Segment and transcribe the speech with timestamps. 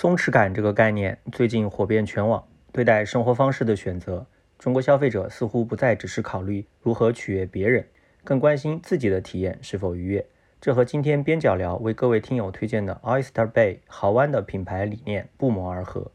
[0.00, 2.42] 松弛感这个概念最近火遍全网。
[2.72, 4.26] 对待生活方式的选择，
[4.58, 7.86] 中国消费者似乎不再只是考虑如何取悦别人，
[8.24, 10.24] 更关心自己的体验是否愉悦。
[10.58, 16.10] 这和今天边角聊为各位听友推荐的 Oyster Bay 豪湾的品牌理念不谋而合。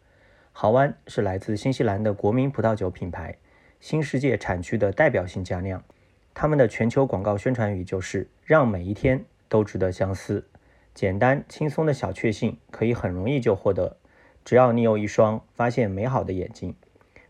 [0.52, 3.38] 豪湾是来自新西兰的国民葡萄酒品牌，
[3.80, 5.84] 新世界产区的代表性佳酿。
[6.34, 10.44] 他们的全球广告宣传语就是“让每一天都值得相思”。
[10.96, 13.98] 简单轻松的小确幸可以很容易就获得，
[14.46, 16.74] 只要你有一双发现美好的眼睛。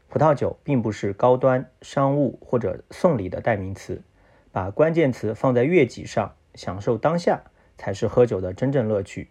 [0.07, 4.03] 葡萄酒并不是高端商务或者送礼的代名词，
[4.51, 7.41] 把关键词放在悦己上，享受当下
[7.75, 9.29] 才是喝酒的真正乐趣。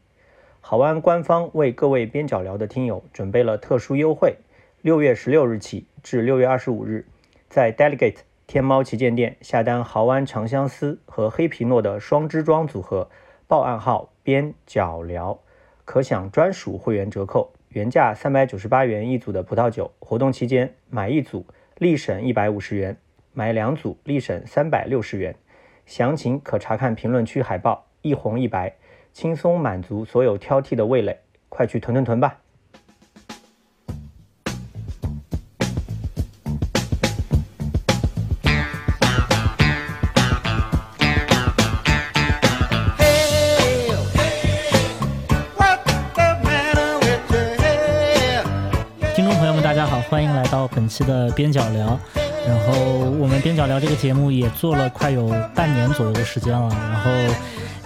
[0.61, 4.39] 好安官方为各位边角聊的听友准备了特殊优惠，
[4.83, 7.07] 六月十六日起至六月二十五日，
[7.49, 8.17] 在 Delegate
[8.49, 13.09] 天猫旗舰店下单豪安长相思和黑皮诺的双支装组合，
[13.55, 15.39] 报暗号边角聊，
[15.85, 21.47] 可享专属会员折扣，原价三百九十八元一组的葡萄酒，活动期间买一组
[21.79, 22.97] 立省一百五十元，
[23.33, 25.37] 买两组立省三百六十元。
[25.87, 28.75] 详情可查看评论区海报，一红一白。
[29.13, 32.41] 轻松满足所有挑剔的味蕾，快去囤囤囤吧！
[50.85, 51.99] 本期的边角聊。
[52.47, 52.75] 然后
[53.19, 57.11] 我们边角聊这个节目也做了快有半年左右的时间了，然后。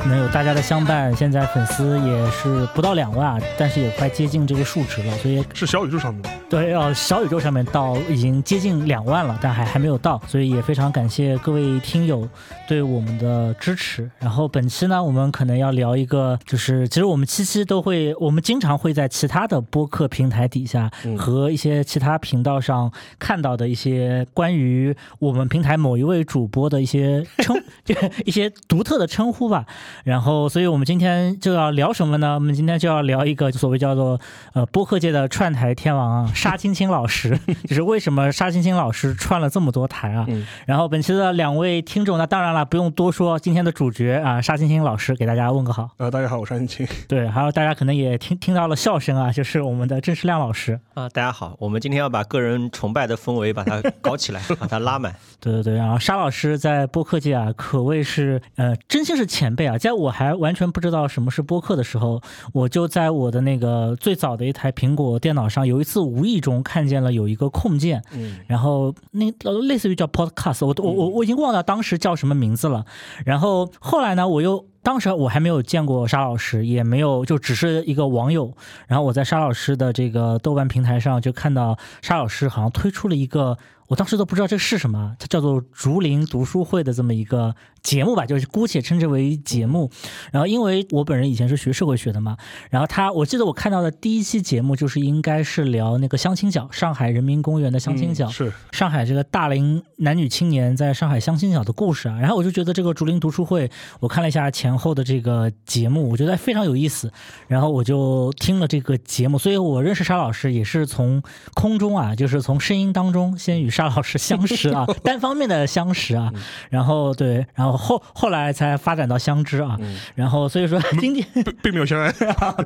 [0.06, 6.30] 能有大家的相伴，现在粉丝也是不到两万，但是也快接近这个数值了，所以是小宇宙上面的。
[6.48, 12.26] 对，哦，小宇宙上面到已经接近两万了，但还还没有到，所以也非常感谢各位听友
[12.66, 14.10] 对我们的支持。
[14.18, 27.60] 然后本期呢，我们可能要聊一个，就是其实我们七七都会，我们经常会在其他的播客平台底下和一些其他频道上看到的一些关于我们平台某一位主播的一些称，
[28.24, 29.66] 一些独特的称呼吧。
[30.04, 32.34] 然后，所以我们今天就要聊什么呢？
[32.34, 34.20] 我们今天就要聊一个所谓叫做
[34.52, 37.38] 呃播客界的串台天王啊， 沙青青老师，
[37.68, 40.26] 就是为什么沙青青老师串了这么多台啊？
[40.66, 45.90] 然后本期的两位听众，那当然了，不用多说，今天的主角啊，沙青青老师给大家问个好。
[45.98, 46.86] 呃，大家好，我是沙青青。
[47.06, 51.08] 对，还有大家可能也听听到了笑声啊，就是我们的郑世亮老师啊。
[51.08, 55.14] 大家好，我们今天要把个人崇拜的氛围把它搞起来， 把它拉满。
[55.40, 62.20] 对对对，然后沙老师在播客界啊，可谓是呃，真心是前辈啊，在我还完全不知道什么是播客的时候，
[62.52, 69.30] 我就在我的那个最早的一台苹果电脑上，有一次无意中看见了有一个控件，嗯，然后那
[69.62, 72.84] 类似于叫 Podcast，我我我我已经忘了当时叫什么名字了。
[73.24, 78.52] 然后后来呢，我又当时我还没有见过沙老师，也没有就只是一个网友。
[78.86, 83.56] 然后我在沙老师的这个豆瓣平台上就看到沙老师好像推出了一个。
[83.88, 89.90] 我当时都不知道这是什么，它叫做竹林读书会的这么一个节目吧，就是姑且称之为节目。
[90.30, 92.36] 然后因为我本人以前是学社会学的嘛，
[92.68, 102.18] 然后他我记得我看到的第一期节目就是应该是聊那个相亲角，上海人民公园的相亲角，是上海这个大龄男女青年在上海相亲角的故事啊。
[102.20, 103.70] 然后我就觉得这个竹林读书会，
[104.00, 107.10] 我看了一下前后的这个节目，我觉得非常有意思。
[107.46, 111.22] 然后我就听了这个节目，所以我认识沙老师也是从
[111.54, 113.70] 空中啊，就是从声音当中先与。
[113.78, 116.32] 沙老师相识啊， 单方面的相识啊，
[116.68, 119.78] 然后对，然后后后来才发展到相知啊，
[120.16, 121.24] 然后所以说今天
[121.62, 122.10] 并没有相爱，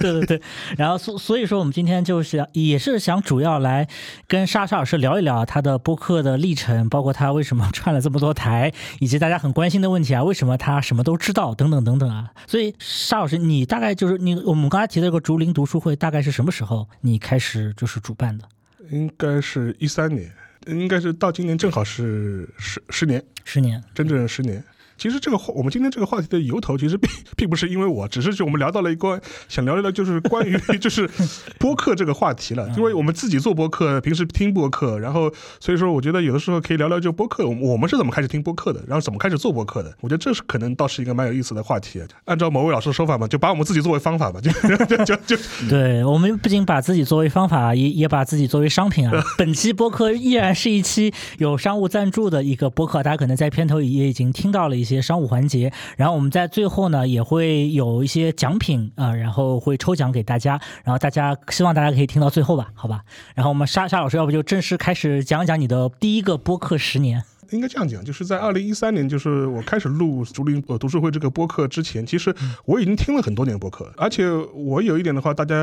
[0.01, 0.43] 对 对对，
[0.79, 3.87] 然后所所以说我们今天就是也是想主要来
[4.27, 18.47] 跟沙沙老师聊一聊他的播客的历程，包括他为什么串了这么多台，以及大家很关心的问题啊，为什么他什么都知道等等等等啊，所以沙老师你大概就是你我们刚才提的这个竹林读书会大概是什么时候你开始就是主办的？
[18.91, 20.31] 应该是一三年。
[20.67, 24.63] 应该是到今年正好是十十年，十年，真正十年。
[25.03, 31.11] 其实这个话，我们今天这个话题的由头，其实并 并不是因为我，只是就我们聊到了一个想聊一聊，就是关于 就是
[31.59, 32.71] 播客这个话题了。
[32.77, 35.29] 因为我们自己做播客，平时听播客，然后
[35.59, 39.93] 所以说，我觉得有的时候可以聊聊就播客，我们是怎么开始听播客的，然后怎么开始做播客的。
[40.03, 42.01] 我觉得这是可能倒是一个蛮有意思的话题。
[42.27, 44.53] 按照某位老师的说法嘛，就把我们自己作为方法吧，就
[45.05, 45.37] 就就
[45.69, 49.21] 对我们不仅把自己作为方法，也也把自己作为商品啊。
[49.37, 54.92] 本期播客依然是一期有商务赞助的一个播客，大家可能在片头也已经听到了一些。
[54.95, 63.03] 些商务环节，然后我们在最后呢也会有一些奖品啊，然后会抽奖给大家，然后大家希望大家可以听到最后吧，好吧？
[63.35, 67.23] 然后我们沙沙老师，要不就正式开始讲一讲你的第一个播客十年？
[67.51, 72.35] 应该这样讲，就是在二零一三年，就是我开始录竹林呃读书会这个播客之前，其实
[72.65, 75.57] 我已经听了很多年播客，而且我有一点的话，大家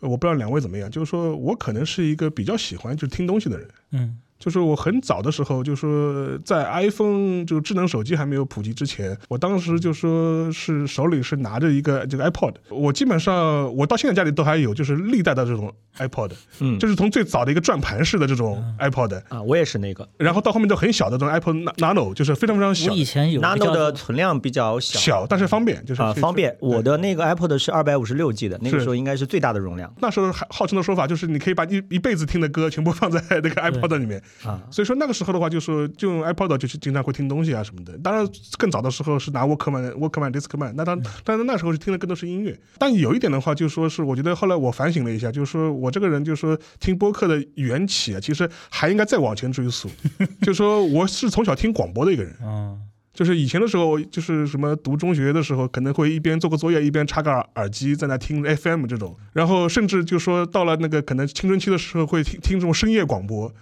[0.00, 3.68] 呃我不知道两位怎么样，就是说我可能是一个比较喜欢就是听东西的人。
[3.92, 20.08] 嗯就是我很早的时候，就说在 iPhone 就智能手机还没有普及之前，我当时就说是手里是拿着一个这个 iPod，我基本上我到现在家里都还有，就是历代的这种 iPod，嗯就是从最早的一个转盘式的这种 iPod，啊，我也是那个。
[20.16, 26.56] 然后到后面都很小的这种 iPod Nano，就是非常非常小我以前有 Nano 的存量比较小小，但是方便，就是啊，方便。
[26.60, 29.92] 我的那个 iPod 是二百五十六 G 的，那个时候应该是最大的容量。
[30.00, 34.60] 那时候还号称的说法就是你可以把一一辈子听的歌全部放在那个 iPod 里面，啊。
[34.70, 37.96] 所以说那个时候的话，就是就用 iPod 就是经常会听东西啊什么的。
[37.98, 38.26] 当然
[38.58, 42.58] 更早的时候是拿 Walkman、Walkman、Discman，那当但是那时候是听的更多是音乐。
[42.78, 49.88] 但有一点的话，就说是我觉得后来我反省了一下，就是说我这个人就是说听播客的缘起啊，其实还应该再往前追溯，
[50.42, 52.36] 就是说我是从小听广播的一个人。
[52.42, 52.80] 嗯
[53.12, 63.52] 就是以前的时候，就是什么读中学的时候，可能会一边做个作业一边插个耳耳机在那听 FM 这种，然后甚至就说到了那个可能青春期的时候会听听这种深夜广播，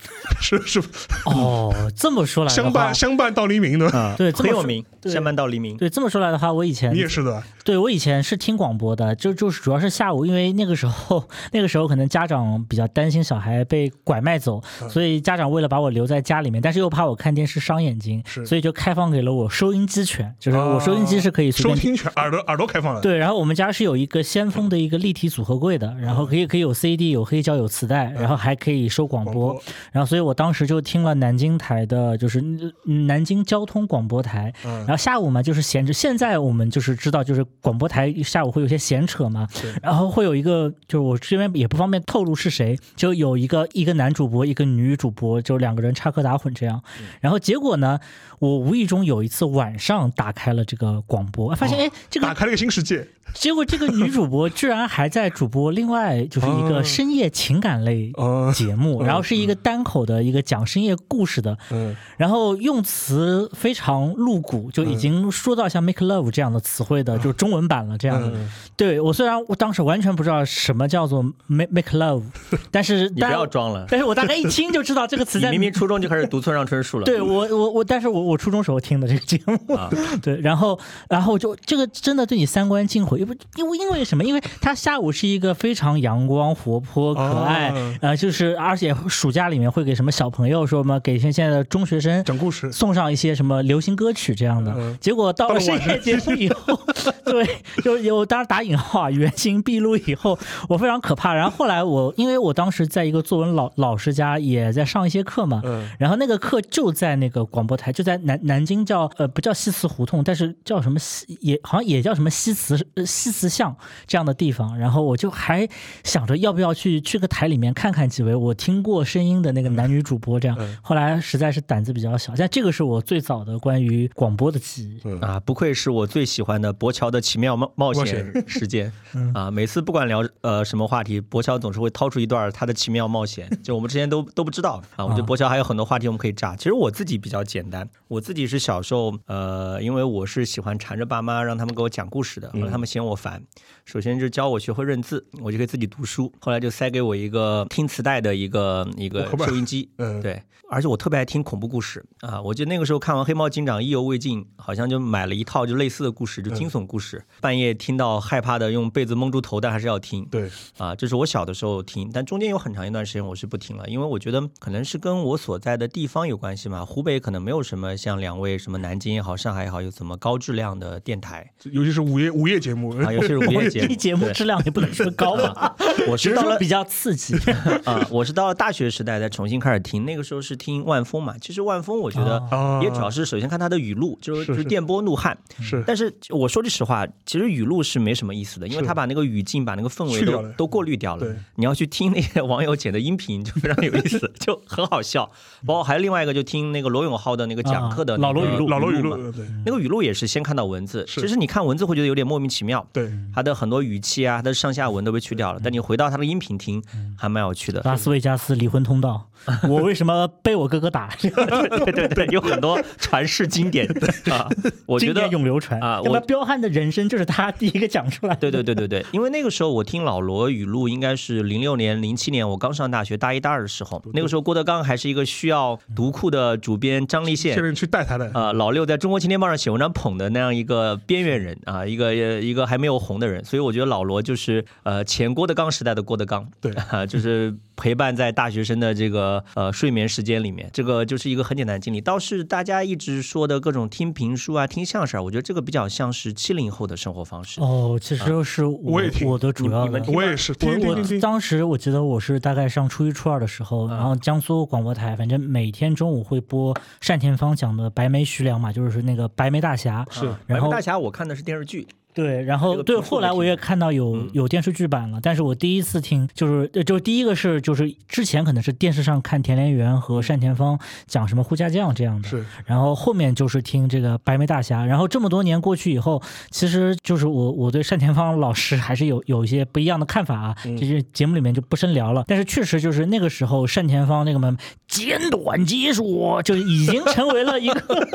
[0.41, 0.81] 是是
[1.25, 5.77] 哦，这么说来的相伴，相伴到黎明的，啊，对很有名，相伴到黎明。
[5.77, 14.89] 对这么说来的话，我以前你也是的，对我以前是听广播的，就就是主要是下午，因为那个时候 那个时候可能家长比较担心小孩被拐卖走，嗯。
[14.91, 18.45] 所以家长为了把我留在家里面，但是又怕我看电视伤眼睛，是。
[18.45, 21.95] 所以就开放给了我收音机权，就是我收音机是可以随收便听。
[21.95, 29.53] 听权，耳朵耳朵开放的，对，然后我们家是有一个先锋的一个立体组合柜的，然后可以可以有 CD、有黑胶、有磁带，然后还可以收广广播。
[29.53, 29.63] 播，
[29.93, 32.41] 然后所以我当时就听了南京台的，就是
[32.87, 34.79] 嗯南京交通广播台，嗯。
[34.79, 39.47] 然后下午嘛就是闲着，现在我们就是知道，就是广播台下午会有些闲扯嘛，
[39.83, 46.83] 然后会有一个，就是我这边也不方便透露是谁，就有一个一个男主播，一个女主播，就两个人插科打诨这样。
[47.21, 47.99] 然后结果呢，
[48.39, 68.29] 我无意中有一次晚上打开了这个广播，发现哎，这个打开了一个新世界，结果这个女主播居然还在主播另外就是一哦个深夜情感类哦，节目，嗯然后是一个单口的一个讲深夜故事的，嗯，然后用词非常露骨，就已经说到像 make love 这样的词汇的，就是中文版了这样的。
[68.29, 68.49] 嗯
[68.79, 72.23] 对我虽然我当时完全不知道什么叫做 make make love，
[72.71, 77.05] 但是你不要装了，但是我大概一听就知道这个词在明明初中就开始读村上春树了。
[77.05, 79.91] 对我我我，但是我我初中时候听的这个节目，啊。
[80.23, 80.79] 对，然后
[81.09, 84.25] 然后就这个真的对你三观尽毁，因为因为因为什么？
[84.25, 94.97] 因为他下午是一个非常阳光、活泼、可爱，哦呃，就是而且暑假里面会给什么小朋友说什么给现现在的中学生讲故事，送上一些什么流行歌曲这样的，嗯。
[95.01, 96.79] 结果到到了深夜节目以后，
[97.25, 97.49] 对，
[97.83, 100.39] 就有当然打引号啊，原形毕露以后，
[100.69, 101.33] 我非常可怕。
[101.33, 105.89] 然后后来我因为我当时在一个作文老老师家也在上一些课嘛，嗯。
[105.99, 113.77] 然后那个课就在那个广播台，就在南南京叫呃不叫西祠胡同，但是叫什么西也好像也叫什么西祠呃西祠巷
[114.07, 114.79] 这样的地方。
[114.79, 115.69] 然后我就还
[116.05, 120.57] 想着要不要去去个台里面看看几位我听过声音的那个男女主播这样。
[120.61, 125.01] 嗯后来实在是胆子比较小，但这个是我最早的关于广播的记忆。
[125.05, 128.93] 嗯啊，不愧是我最喜欢的博乔的奇妙冒冒冒险时间
[129.35, 129.51] 啊！
[129.51, 135.05] 每次不管聊呃什么话题，博乔总是会掏出一段他的奇妙冒险，就我们之前都都不知道啊。
[135.05, 136.55] 我觉得博乔还有很多话题我们可以炸。
[136.57, 143.43] 其实我自己比较简单，我自己是小时候呃，因为我是喜欢缠着爸妈让他们给我讲故事的，后来他们嫌我烦，
[143.89, 152.39] 首先就教我学会认字，我就可以自己读书，后来就塞给我一个听磁带的一个一个收音机， 嗯，对，而且我特别爱听恐怖故事啊！
[152.43, 157.25] 我记得那个时候看完《黑猫警长》意犹未尽，好像就买了一套就类似的故事，就惊悚故事。
[157.41, 160.95] 半夜听到害怕的，用被子蒙住头，但还是要听对，啊！
[160.95, 166.85] 这是我小的时候听，但中间有很长一段时间我是不听了，因为我觉得可能是跟我所在的地方有关系嘛。
[166.85, 173.78] 湖北可能没有什么像两位什么南京也好、上海也好，有怎么高质量的电台尤其是午夜午夜节目，啊，尤其是午夜节目。
[173.87, 175.75] 这 节目质量也不能说高吧，
[176.09, 177.35] 我只是到了比较刺激。
[177.85, 181.35] 啊，我是到了大学时代再重新开始听，那个时候是听万峰嘛。
[181.41, 185.37] 其实万峰我觉得哦也主要是首先看他的语录，就是就是电波怒汉。
[185.61, 191.37] 是但是我说句实话，其实语录是没什么意思的，因为他把那个语境、把那个氛围都都过滤掉了对。
[191.57, 195.31] 你要去听那些网友剪的音频，就非常有意思，就很好笑。
[195.67, 205.61] 包括还有另外一个，就听那个罗永浩的那个讲课的老罗语录老罗语录，对那个语录也是先看到文字，是其实你看文字会觉得有点莫名其妙，对，他的很多语气啊，它的上下文都被去掉了。
[205.63, 206.83] 但你回到它的音频听，
[207.17, 207.81] 还蛮有趣的。
[207.85, 209.28] 拉斯维加斯离婚通道，
[209.69, 211.09] 我为什么被我哥哥打？
[211.21, 213.87] 对对对，有很多传世经典。
[214.31, 214.49] 啊，
[214.87, 215.81] 我觉得经典永流传。
[215.81, 218.41] 啊我彪悍的人生就是他第一个讲出来的。
[218.41, 227.55] 对对对对对， 因为那个时候我听老罗语录，应该是零六年、零七年，我刚上大学大一大二的时候，那个时候郭德纲还是一个需要读库的主编张立宪。
[227.55, 227.63] 现。
[227.63, 236.73] 在去带他的，啊，老六在中国青年报上写文章捧的那样一个边缘人啊，一个一个还没有红的人，所以我觉得老罗就是呃前郭德纲时代的郭德纲，对。
[236.91, 242.01] 啊，就是陪伴在大学生的这个呃睡眠时间里面，这个就是一个很简单的经历。
[242.01, 247.61] 倒是大家一直说的各种听评书啊、听相声啊，我觉得这个比较像是七零后的生活方式。
[247.61, 250.03] 哦，其实是我我也听我的主要的你们。
[250.03, 260.05] 听我也是，听听我听听，当时我记得我是大概上初一初二的时候，嗯然后江苏广播台反正每天中午会播单田芳讲的白眉徐良嘛，就是那个白眉大侠。
[260.11, 261.87] 是然后白眉大侠我看的是电视剧，
[262.19, 264.31] 对，然后对，后来我也看到有嗯。
[264.33, 276.21] 有电视剧版了，但是我第一次听就是就是第一个是就是之前可能是电视上看田连元和单田芳讲什么护家将这样的，是然后后面就是听这个白眉大侠，然后这么多年过去以后，
[276.51, 280.77] 其实就是我我对单田芳老师还是有有一些不一样的看法啊，嗯。
[280.77, 282.25] 这些节目里面就不深聊了。
[282.27, 284.57] 但是确实就是那个时候单田芳那个门
[284.89, 288.09] 简短结束，就已经成为了一个，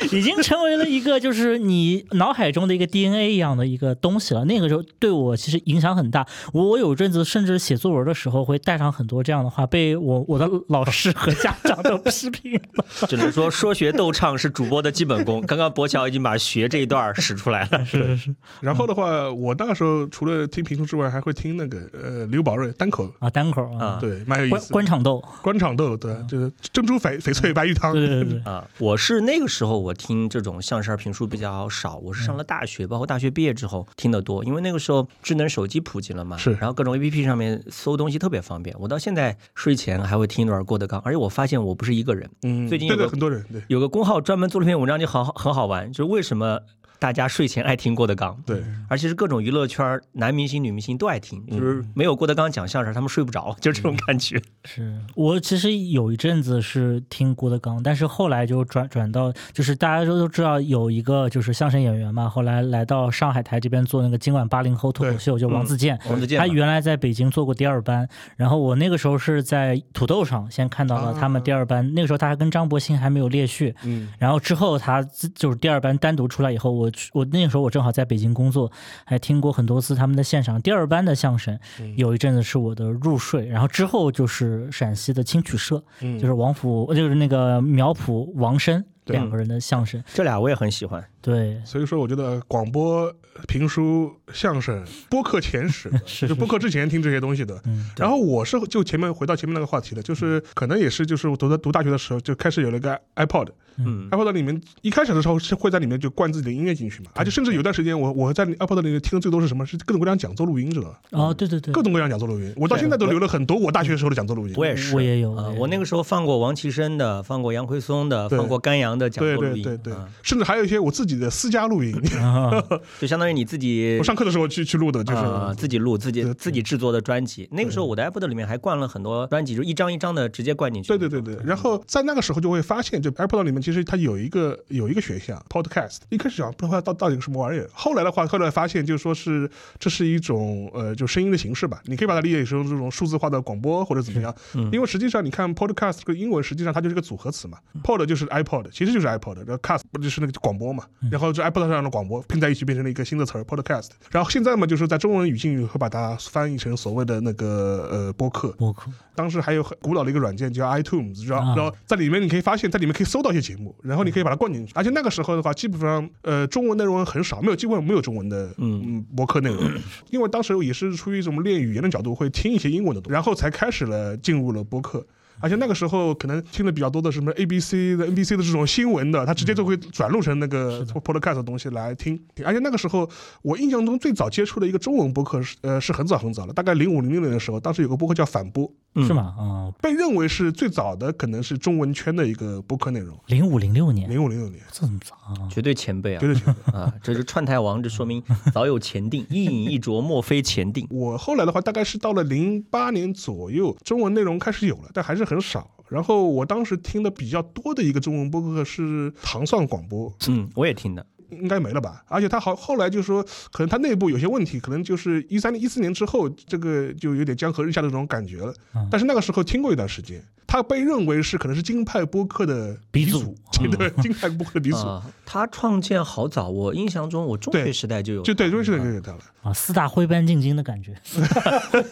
[0.10, 4.44] 已经成为了一个就是你脑海中的一个 DNA 一样的一个东西了。
[4.46, 12.84] 那个时候对我其实影响很大，我我有阵子甚至写作文的时候会带上很多这样的话，被我我的老师和家长都批评了。
[13.06, 15.42] 只能说说学逗唱是主播的基本功。
[15.42, 17.84] 刚刚博乔已经把学这一段使出来了。
[17.84, 24.72] 是是是然后的话，我那个时候除了听评书之外，还会听那个呃刘宝瑞单口，啊，单口啊，啊对，蛮有意官思。
[24.72, 38.76] 官场斗，官场斗，对，就是珍珠翡翡翠白玉汤，对对对 对，啊，我是那个时候我听这种相声评书比较少，我是上了大学，包括大学毕业之后听得多，因为那个时候智能手机普及了嘛，是然后各种 A P P 上面搜东西特别方便。
[38.78, 43.62] 我到现在睡前还会听一段郭德纲，而且我发现我不是一个人，嗯，最近有个很多人对。
[43.68, 46.60] 有个公号专门做了篇文章，就好很好玩，就是为什么
[46.98, 48.36] 大家睡前爱听郭德纲。
[48.46, 54.40] 对，而且是各种娱乐圈男明星、女明星都爱听，就是没有郭德纲讲相声，他们睡不着，就这种感觉。
[54.64, 54.98] 是。
[55.14, 65.98] 我其实有一阵子是听郭德纲，但是后来就转转到，就是大家都都知道有一个就是相声演员嘛，后来来到上海台这边做那个今晚八零后脱口秀，就王自健。
[66.08, 66.38] 王自健。
[66.38, 78.70] 他原来在北京做过第二班，然后我那个时候是在土豆上先看到了他们第二班，那个时候他还跟张博鑫还没有列序，嗯，然后之后他自就是第二班单独出来以后，我去我那个时候我正好在北京工作，
[79.04, 91.04] 还听过很多次他们的现场第二班的相声，嗯有一阵子是我的入睡，然后之后就是陕西的青曲社，嗯就是王府就是那个苗圃王申对两个人的相声，这俩我也很喜欢。
[91.20, 93.12] 对，所以说我觉得广播、
[93.48, 97.60] 评书、相声、播客前史， 是就播客之前听这些东西的。
[97.64, 103.48] 嗯然后我是就前面回到前面那个话题的，就是可能也是就是我读在读大学的时候就开始有了一个 iPod，iPod
[103.78, 109.64] 嗯，iPod，里面一开始的时候是会在里面就灌自己的音乐进去嘛，而且甚至有段时间我我在 iPod 里面听的最多是什么？
[109.66, 111.00] 是各种各样讲座录音，知道吧？
[111.10, 111.72] 哦对对对。
[111.72, 114.54] 各，种各样讲座录音，我到现在都留了很多我大学时候的讲座录音。
[114.56, 122.52] 我也是，我也有啊我那个时候放过王岐山的，放过杨奎松的，放过甘阳的讲座录音，对对对啊，甚至还有一些我自己的私家录音，啊
[123.00, 125.18] 就相当于你自己我上课的时候去去录的，就是。
[125.18, 127.48] 啊自己录自己自己制作的专辑。
[127.50, 130.88] 那个时候我的 iPod 里面还灌了很多专辑，就一张一张的直接灌进去。
[130.88, 144.70] 对对对对，然后在那个时候就会发现，就 iPod 里面其实它有一个有一个选项 Podcast，一开始想不知道它到到底是什么玩意儿，后来的话，后来发现就是说是这是一种呃就声音的形式吧，你可以把它理解成这种数字化的广播或者怎么样，嗯。
[144.70, 158.92] 因为实际上你看 Podcast 这个英文实际上它就是个组合词嘛，Pod 就是 iPod，其实就是 iPod，然后 Cast 不就是那个广播嘛，然后这 iPod 上的广播拼在一起变成了一个新的词儿 Podcast，然后现在嘛就是在中文语境里会把它翻译成所谓的那个呃播客，播客。
[159.16, 161.56] 当时还有很古老的一个软件叫 iTunes，然后、啊。
[161.56, 164.72] 然后在里面你可以发现，在里面可以搜到一些节目，然后你可以把它灌进去。
[164.74, 169.62] 而且那个时候的话，基本上呃中文内容很少，没有基本上没有中文的嗯嗯播客内容，
[170.10, 175.06] 因为当时也是出于一种练语言的角度，会听一些英文的东西，然后才开始了进入了播客。
[175.40, 182.20] 而且那个时候可能听的比较多的是什么 ABC 的、NBC 的这种新闻的，他直接就会转录成那个 podcast 的东西来听。
[182.44, 183.08] 而且那个时候，
[183.42, 189.34] 我印象中最早接触的一个中文播客是呃是很早很早了，大概零五零六年的时候，当时有个播客叫反播，嗯是吗？
[189.38, 193.16] 啊，被认为是最早的可能是中文圈的一个播客内容。
[193.26, 195.48] 零五零六年，零五零六年，这么早啊？
[195.50, 196.26] 绝对前辈啊绝！
[196.26, 196.72] 对前辈。
[196.72, 200.86] 啊，这是串台王，这说明 早有前定，一饮一啄，莫非前定。
[200.90, 205.70] 我后来的话，大概是到了零八年左右，中文内容开始有了，但还是很少。
[205.88, 211.04] 然后我当时听的比较多的一个中文播客是糖蒜广播，嗯，我也听的。
[211.30, 212.04] 应该没了吧？
[212.06, 218.54] 而且他好后来就说，可能他内部有些问题，可能就是一三年、一四年之后，这个就有点江河日下的这种感觉了。
[218.76, 224.76] 嗯但是那个时候听过一段时间，他被认为是可能是京派播客的鼻祖祖，对，京派播客的鼻祖。
[224.78, 229.18] 啊， 他创建好早，我印象中我中学时代就有，就对，就是这个给他了。
[229.42, 230.92] 啊，四大徽班进京的感觉。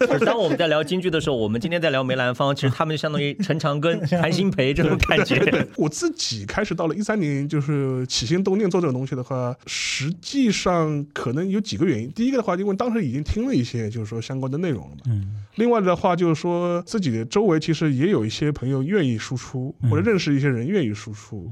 [0.07, 5.39] 就是当我们在聊京剧的时候，我们今天在聊梅兰芳，其实他们就相当于陈长庚、 韩新培这种感觉。
[5.39, 12.11] 对我自己开始到了一三年，就是起心动念做这个东西的话，实际上可能有几个原因。
[12.11, 15.03] 第一个的话，因为当时已经听了一些就是说相关的内容了嘛。
[15.07, 21.51] 嗯另外的话，就是说自己的周围其实也有一些朋友愿意输出，嗯或者认识一些人愿意输出。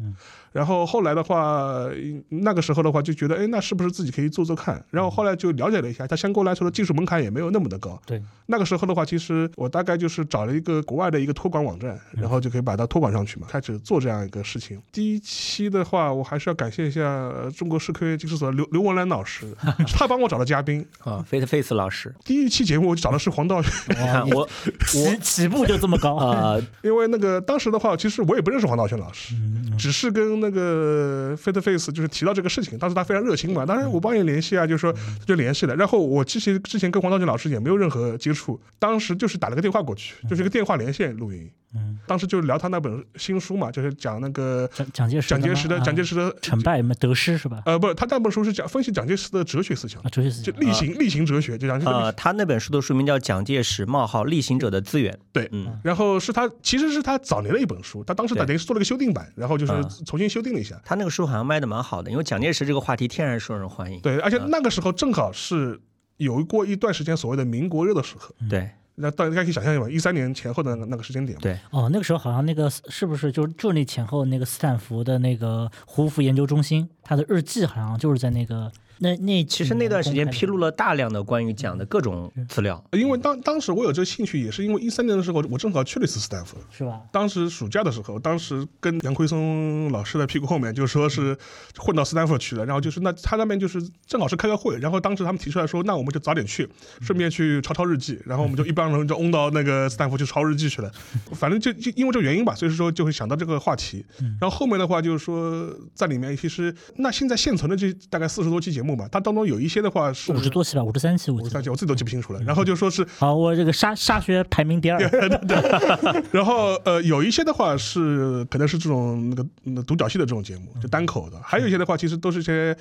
[0.52, 1.88] 然后后来的话，
[2.28, 4.84] 那个时候的话就觉得，哎，那是不是自己可以做做看？
[4.90, 7.98] 然后后来就了解了一下，它相对来说的技术门槛也没有那么的高。
[8.04, 14.78] 对，那个时候的话，其实我大概就是找了一个国外的一个托管网站，然后就可以把它托管上去嘛，开始做这样一个事情。
[14.92, 19.46] 第一期的话，我还是要感谢一下呃中国社科技术所刘刘文兰老师，
[19.86, 20.86] 是 他帮我找的嘉宾。
[20.98, 24.48] 啊，Face Face 老师，第一期节目我就找的是黄道轩，你看 我
[24.86, 26.16] 起起步就这么高。
[26.16, 29.34] 啊， 因为那个当时的话，其实我也不认识黄道轩老师，
[29.78, 34.94] 只是跟那个 Fate Face 就是提到这个事情，当时他非常热心嘛，当然我帮你联系啊，就是说
[35.26, 35.76] 就联系了。
[35.76, 41.50] 然后我之前之前跟黄道轩老师也没有任何接触，当时就是打了个电话过去，就是一个电话连线录音。
[41.74, 47.62] 嗯，当时就聊他那本新书嘛，就是讲那个蒋蒋介石蒋介石的蒋介石的啊成败没得失是吧？
[47.66, 50.00] 呃，不是，他那本书是讲分析蒋介石的哲学思想。
[50.02, 50.54] 啊，，哲学思想。
[50.54, 55.12] 就例行例行哲学，就讲呃，他那本书的书名叫《蒋介石冒号逆行者的资源》。
[55.32, 58.42] 对，嗯，然后是他其实是他早年的一本书，他当时对。
[58.42, 60.78] 等于是做了个修订版，然后就是嗯重新修订了一下。
[60.84, 64.00] 他那个书好像卖的蛮好的，因为蒋介石这个话题天然受人欢迎。
[64.00, 65.80] 对，而且那个时候正好是
[66.16, 71.38] 有过一段时间所谓的民国热的时候，对那大家可以想象一下，一三年前后的那个那个时间点。
[71.38, 82.82] 对哦，那个时候好像那个是不是就是就那前后那个斯坦福的那个胡佛研究中心，他的日记好像就是在那个那那其实那段时间披露了，大量的关于讲的各种资料。
[82.92, 86.56] 因为当当时我有这个兴趣，也是因为一三年的时候，我正好去了一次斯坦福。
[86.70, 87.00] 是吧？
[87.12, 91.36] 当时暑假的时候，当时跟杨奎松老师的屁股后面，就说是
[91.76, 96.68] 混到斯坦福去了，然后就是那他那边就是正好是开个会，然后当时他们提出来说，那我们就早点去，
[97.00, 100.90] 顺便去抄抄日记，然后我们就一帮人就嗡到那个斯坦福去抄日记去了，
[101.32, 104.04] 反正就就因为这个原因吧，所以说就会想到这个话题。
[104.40, 111.30] 然后后面的话就是说，在里面其实那现在现存的这大概四十多期节目嘛，它当中有一些的话是五十多期吧，五十三期。
[111.30, 112.40] 五十三期，我自己都记不清楚了。
[112.42, 122.76] 然后就说是好，我这个沙沙学排名第二，对对 然后呃，有一些的话是可能是这种那个那独角戏的这种节目，就单口的；还有一些的话，其实都是一些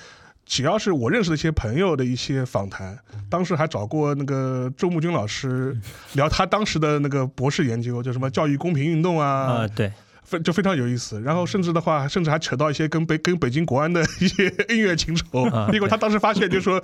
[0.45, 2.97] 只要是我认识的一些朋友的一些访谈。
[3.29, 5.77] 当时还找过那个周慕君老师
[6.13, 9.93] 聊他当时的那个博士研究，就什么教育公平运动啊呃，，对，非
[10.39, 11.21] 就非常有意思。
[11.21, 15.43] 然后甚至的话，甚至还扯到一些跟北跟北京国安的一些 恩怨情仇。
[15.49, 16.81] 啊因为他当时发现，就是说，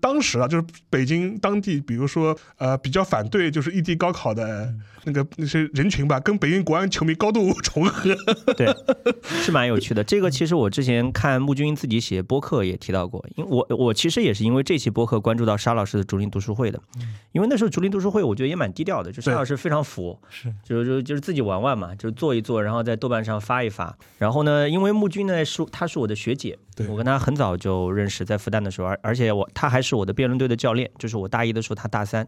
[0.00, 4.72] 当时啊，就是北京当地，比如说呃，比较反对就是异地高考的
[5.04, 8.14] 那个那些人群吧，跟北京国安球迷高度重合。
[8.56, 8.68] 对，
[9.22, 10.04] 是蛮有趣的。
[10.04, 16.80] 这个其实我之前看穆军自己写播客也提到过，因为我我其实也是因为这期播客关注到沙老师的竹林读书会的，
[17.32, 23.96] 因为那时候竹林读书会我觉得也蛮低调的，就沙老师非常佛，是就是就就是自己玩玩嘛，就是做一做，然后在豆瓣上发一发。
[24.18, 32.26] 然后呢，因为穆军呢是他是我的学姐对，我跟他很早就认识，在复旦的时候，而而且我他还是我的辩论队的教练，就是我大一的时候，他大三。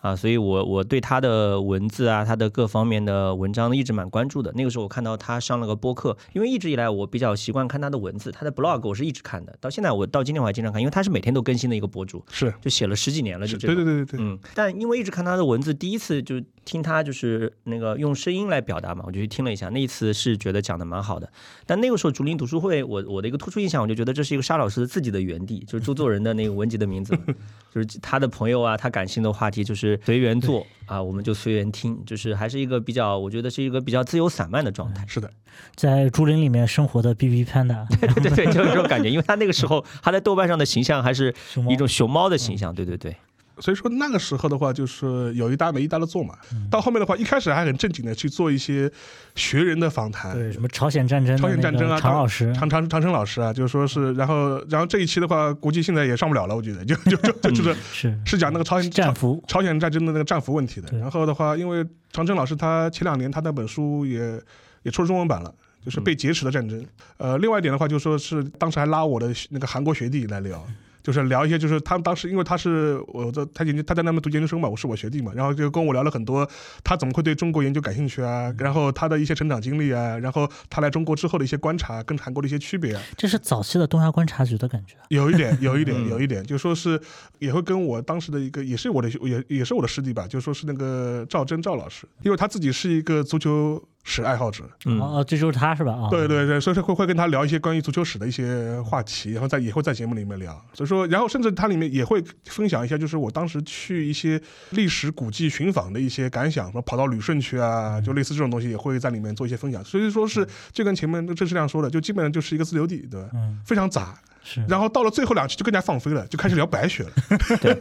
[0.00, 4.52] 啊，所以我我对他的文字啊，他的各方面的文章一直蛮关注的。
[4.54, 13.74] 那个时候我看到他上了个播客，因为一直以来我比较习惯看他的文字，他的 blog 我是一直看的，到现在我到今天我还经常看，因为他是每天都更新的一个博主，是就写了十几年了，就这样。
[13.74, 19.70] 对对对对对，嗯，但因为一直看他的文字，第一次就听他就是那个用声音来表达嘛，我就去听了一下。
[19.70, 21.32] 那一次是觉得讲的蛮好的，
[21.64, 27.18] 但那个时候竹林读书会，我我的一个突出印象，我就觉得这是一个沙老师自己的园地，就是周作人的那个文集的名字，
[27.74, 35.02] 就是他的朋友啊，他感兴的话题就是随缘做啊，我们就随缘听，就是还是一个比较，我觉得是一个比较自由散漫的状态。
[35.06, 35.30] 是的，
[35.74, 41.34] 在竹林里面生活的 B B Panda，对对对，就是这种感觉，因为他那个时候他在豆瓣上的形象还是
[41.70, 43.16] 一种熊猫的形象，对对对。
[43.60, 46.34] 所以说那个时候的话，就是有一搭没一搭的做嘛。
[46.70, 48.90] 到后面的话，一开始还很正经的去做一些
[49.34, 58.18] 学人的访谈，对什么朝鲜战争朝鲜战争啊，常老师，常常常生老师啊，就是说是，然后然后这一期的话，估计现在也上不了了，我觉得就就就就就是是。
[58.24, 60.98] 是讲那个朝鲜战俘，朝鲜战争的那个战俘问题的。
[60.98, 64.40] 然后的话，因为长征老师他前两年他那本书也
[64.82, 65.54] 也出了中文版了。
[65.84, 66.84] 就是被劫持的战争，
[67.16, 70.62] 呃，另外一点的话，就说是当时还拉我的那个韩国学弟来聊，
[71.08, 76.46] 就是聊一些，就是他们当时因为他是我在他研究他在那边读研究生嘛，我是我学弟嘛，然后就跟我聊了很多
[76.84, 84.96] 他怎么会对中国研究感兴趣啊，然后他的一些成长经历啊，然后他来中国之后的一些观察跟韩国的一些区别啊，这是早期的东亚观察局的感觉。
[85.08, 87.00] 有一点，有一点，有一点，就说是
[87.38, 93.82] 也会跟我当时的一个也是我的也也是我的师弟吧，就说是那个赵真赵老师，因为他自己是一个足球。
[94.04, 95.92] 史爱好者，嗯哦，这就是他是吧？
[95.92, 100.52] 啊，对对对，所以说会会跟他聊一些关于足球史的一些话题，然后在也会在节目里面聊。
[100.72, 109.84] 所以说，然后甚至他里面也会分享一下，就是我当时去一些历史古迹寻访的一些感想，说跑到旅顺去啊，就类似这种东西也会在里面做一些分享。
[109.84, 113.28] 所以说是就跟前面郑世亮说的，就基本上就是一个自留地，对吧？
[113.34, 114.18] 嗯，非常杂。
[114.42, 114.64] 是。
[114.66, 117.10] 然后到了最后两期就更加放飞了，就开始聊白雪了。
[117.60, 117.76] 对，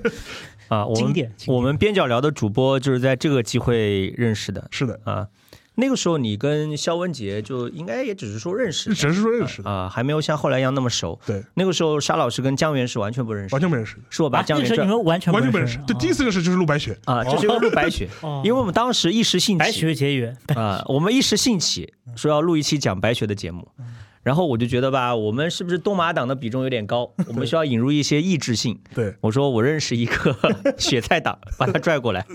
[0.67, 5.25] 啊，我们经典经典我们边角聊的主播就是在这个机会认识的是的，啊。
[5.79, 11.19] 那个时候你跟肖文杰就应该也只是说认识，只是说认识的，啊，还没有像后来一样那么熟。
[11.23, 13.95] 对，那个时候沙老师跟姜源是完全不认识，完全不认识。
[14.09, 18.41] 是我把啊，那时候姜源传你们完全完全不不认认识，对，第一次认识就是录白雪，啊，就是因为录白雪， 哦。
[18.43, 23.67] 因为我们当时一时兴起，白雪结缘，啊，我们一时兴起说要录一期讲白雪的节目，
[24.27, 27.09] 然后我就觉得吧，我们是不是东马党的比重有点高？
[27.29, 28.77] 我们需要引入一些抑制性。
[28.93, 30.35] 对，我说我认识一个
[30.77, 32.25] 雪菜党，把他拽过来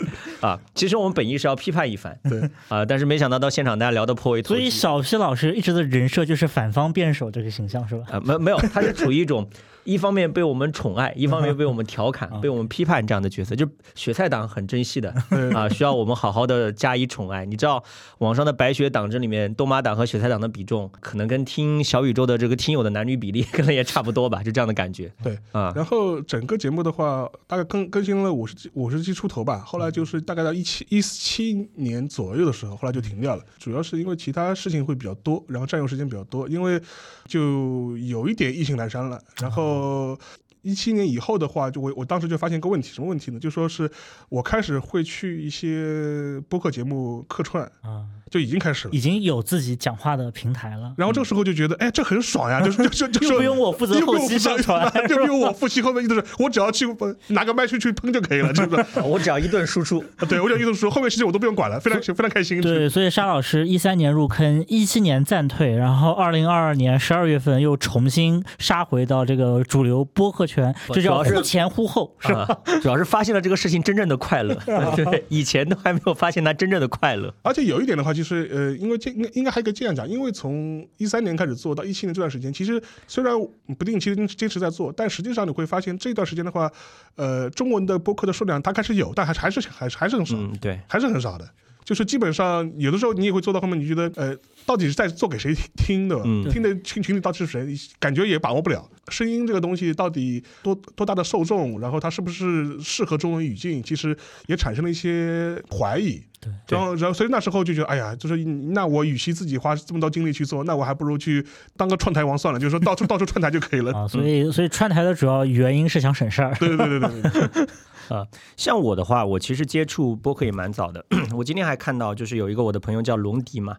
[0.41, 0.59] 啊。
[0.75, 4.71] 其实我们本意是要批判一番，对啊，但是没想到到现场大家聊得颇为投所以。
[4.71, 8.05] 小西老师一直的人设就是反方辩手这个形象是吧？
[8.13, 9.47] 啊，没没有，他是处于一种
[9.85, 15.11] 一方面被我们宠爱，一方面被我们调侃、 被我们批判这样的角色，就雪菜党很珍惜的
[15.55, 17.45] 啊，需要我们好好的加以宠爱。
[17.45, 17.83] 你知道
[18.19, 25.39] 网上的白雪党这里面，东马党和雪菜党的比重，可能跟听小宇宙的这个听友的男女比例可能也差不多吧，就这样的感觉对。
[25.53, 25.73] 啊。
[25.75, 29.59] 然后整个节目的话，大概更更新了五十期五十期出头吧。
[29.67, 33.43] 后来就是大概到一七一七年左右的时候，后来就停掉了。
[33.59, 36.81] 主要是因为其他事情会比较多，然后占用时间比较多，因为
[37.27, 39.21] 就有一点意兴阑珊了。
[39.41, 40.19] 然后呃
[40.63, 43.41] 一七年以后的话，就我我当时就发现一个问题，什么问题呢？
[43.41, 43.91] 就说是
[44.29, 49.03] 我开始会去一些播客节目客串，啊，就已经开始了已。
[49.03, 56.87] 经有自己讲话的平台了，然后这个时候就觉得，哎，这很爽呀，就是就就 就又不用我负责后期上传 就不用我后期后面就是我只要去
[57.27, 58.85] 拿个麦去去喷就可以了，是不是？
[59.03, 62.61] 我只要一顿输出，对，我只要一顿输出后面事情我都不用管了，非常非常开心。
[62.61, 72.43] 对，所以沙老师一三年入坑，一七年暂退，然后二零二二年十二月份又重新杀回到这个主流播客圈，不这叫忽前忽后，是吧？
[72.43, 74.55] 啊，主要是发现了这个事情真正的快乐，
[74.95, 77.35] 对，以前都还没有发现它真正的快乐。
[77.43, 83.35] 而且有一点的话，就是呃，因为这应该应该还可以这样讲，因为从一三年开始做到一七年这段时间，其实虽然
[83.79, 86.71] 不定期坚持在做，但实际上你会发现这段时间的话，
[87.17, 91.49] 呃，中文的播客的数量它开始有，但还还是还是还是很少，嗯，对，还是很少的。
[91.85, 96.17] 就是基本上有的时候你也会做到后面，你觉得呃，到底是在做给谁听的？
[96.25, 97.75] 嗯听的群群里到底是谁？
[97.99, 98.89] 感觉也把握不了。
[99.09, 106.23] 声音这个东西到底多多大的受众，然后它是不是适合中文语境，其实也产生了一些怀疑。
[106.43, 113.93] 对然后，然后，所以那时候就觉得，哎呀，就是那我与其自己花这么多精力去做，那我还不如去当个串台王算了，就是说到处到处串台就可以了。
[113.97, 116.53] 啊， 所以所以串台的主要原因是想省事儿。
[116.57, 117.67] 对对对对对对，
[118.57, 121.05] 像我的话，我其实接触播客也蛮早的。
[121.37, 123.77] 我今天还看到，就是有一个我的朋友叫龙迪嘛，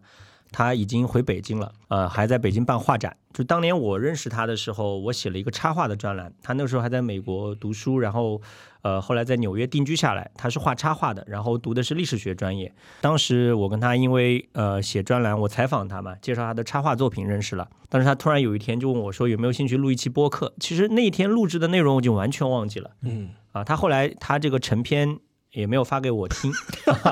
[0.52, 3.16] 他已经回北京了，呃，还在北京办画展。
[3.34, 6.32] 就当年我认识他的时候，我写了一个插画的专栏。
[6.42, 8.40] 他那时候还在美国读书，然后
[8.84, 10.30] 呃，后来在纽约定居下来。
[10.36, 12.72] 他是画插画的，然后读的是历史学专业。
[13.02, 17.68] 当时我跟他因为呃写专栏，我采访他嘛，介绍他的插画作品认识了。
[17.90, 20.54] 但是他突然有一天就问我说有没有兴趣录一期播客。
[20.60, 22.92] 其实那一天录制的内容我就完全忘记了。
[23.02, 25.18] 嗯，啊，他后来他这个成片
[25.54, 26.52] 也没有发给我听，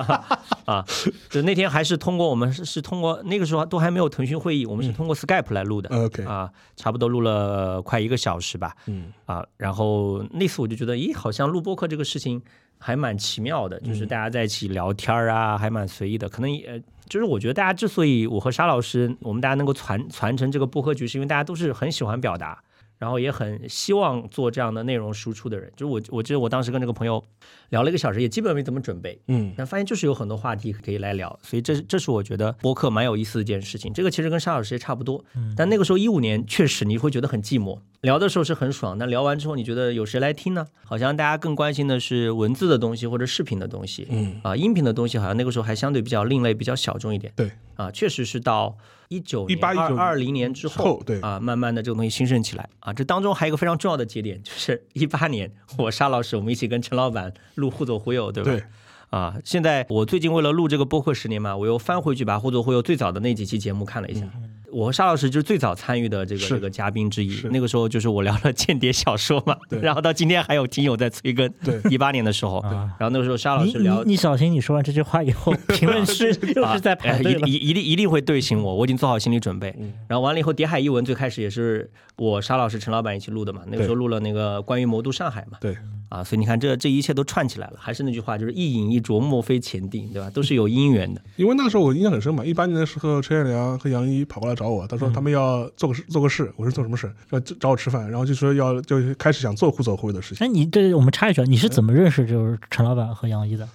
[0.65, 0.83] 啊，
[1.29, 6.23] 就那天还是通过我们是是通过那个时候都还没有腾讯会议，我们是通过 Skype 来录的，OK。
[6.25, 9.13] 啊，差不多录了快一个小时吧，嗯。
[9.25, 12.41] 啊，然后那次我就觉得，咦，好像录播客这个事情
[12.77, 16.65] 还蛮奇妙的，就是大家在一起聊天儿啊，还蛮随意的，可能也。
[16.65, 22.63] 呃就是我觉得大家之所以我和沙老师，我们大家能够传传承这个播客局，是因为大家都是很喜欢表达，
[23.01, 25.73] 然后也很希望做这样的内容输出的人。
[25.75, 27.23] 就是我，我记得我当时跟这个朋友
[27.69, 33.91] 聊了一个小时，也基本没怎么准备，嗯但发现就是有很多话题可以来聊，所以这这是我觉得播客蛮有意思的一件事情。
[33.91, 35.25] 这个其实跟沙老师也差不多，
[35.57, 40.67] 但那个时候一五年确实你会觉得很寂寞，聊的时候是很爽，但聊完之后你觉得有谁来听呢？
[40.85, 47.33] 好像大家更关心的是文字的东西或者视频的东西，嗯啊，音频的东西好像那个时候还相对比较另类、比较小众一点。
[47.35, 48.77] 对啊，确实是到
[49.11, 52.93] 一九一八、一九二零年之后，后对啊，慢慢的这个东西兴盛起来啊。
[52.93, 58.51] 这当中还有一个非常重要的节点，就是 一八年，我沙老师我们一起跟陈老板录《互左互右》，对吧？
[58.51, 58.63] 对，
[59.09, 64.25] 啊，现在我最近为了录这个播客十年嘛，我又翻回去把互左互右最早的那几期节目看了一下。
[64.71, 67.41] 我和沙老师就是最早参与的这个这个嘉宾之一。
[67.51, 71.47] 那个时候就是我聊了间谍小说嘛，对然后到今天还有听友在催更。
[71.63, 77.51] 对一八年的时候，啊然后那个时候沙老师聊你你小心，你说完这句话以后， 评论区又是在排队了一。
[77.53, 79.73] 一一定一定会对醒我，我已经做好心理准备。
[79.79, 85.77] 嗯然后完了以后，《谍海译文》最开始也是我沙老师、陈老板一起录的嘛，那个时候录了那个关于魔都上海嘛，对，
[86.09, 87.73] 啊，所以你看这这一切都串起来了。
[87.77, 90.29] 还是那句话，就是一饮一啄，莫非前定，对吧？
[90.29, 91.21] 都是有因缘的。
[91.35, 96.51] 因为那时候我印象很深嘛，一八年的时候，陈彦良和杨一跑过来找我，他说他们要做个事，做个事。
[96.55, 97.11] 我说做什么事？
[97.31, 100.45] 要找我吃饭，然后就说要就开始想做互走互惠的事情。
[100.45, 103.67] 哎，你对我们插一句啊，你是怎么认识就是陈老板和杨一的？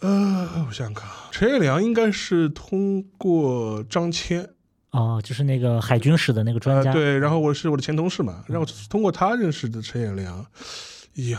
[0.00, 4.46] 呃，我想想看，陈彦良应该是通过张骞，
[4.90, 6.92] 哦，就是那个海军史的那个专呃，家。
[6.92, 10.46] 对，然后我是我的前同事嘛，然后通过他认识的陈彦良。
[11.14, 11.38] 杨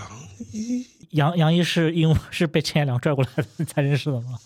[0.51, 4.37] 一杨杨一是因为是被陈彦良拽过来的才认识的吗？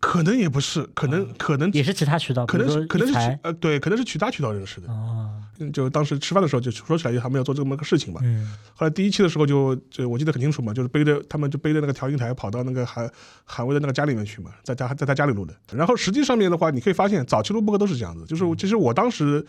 [0.00, 4.88] 可能也不是，可能可能也是其他渠道，可能是可能是呃对，可能是其他渠道认识的。
[4.88, 8.20] 哦，嗯就当时吃饭的时候就说起来，他们要做这么个事情嘛。
[8.24, 13.10] 嗯后来第一期的时候就就我记得很清楚嘛，就是背着他们就背着那个调音台跑到那个韩
[13.44, 15.54] 韩威的那个家里面去嘛，在家在他家里录的。
[15.72, 19.44] 然后实际上面的话，你可以发现早期录播客都是这样子，就是其实我当时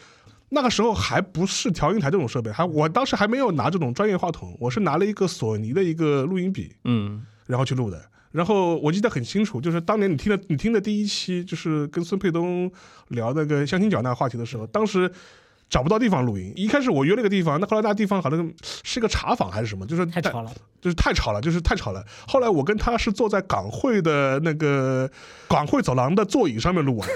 [0.49, 8.10] 那个时候还不是调音台这种设备，还我当时还没有拿这种专业话筒，我是拿了一个索尼的一个录音笔，嗯然后去录的。
[8.31, 12.71] 然后我记得很清楚，就是当年你听的你听的第一期，就是跟孙沛东
[13.09, 15.11] 聊那个相亲角那个话题的时候，当时
[15.69, 16.51] 找不到地方录音。
[16.55, 20.51] 一开始我约了个地方，那后来那地方好像是个茶坊还是什么，就是太吵了。
[20.81, 22.03] 就是太吵了，就是太吵了。
[22.27, 25.07] 后来我跟他是坐在港汇的那个
[25.47, 27.07] 港汇走廊的座椅上面录完，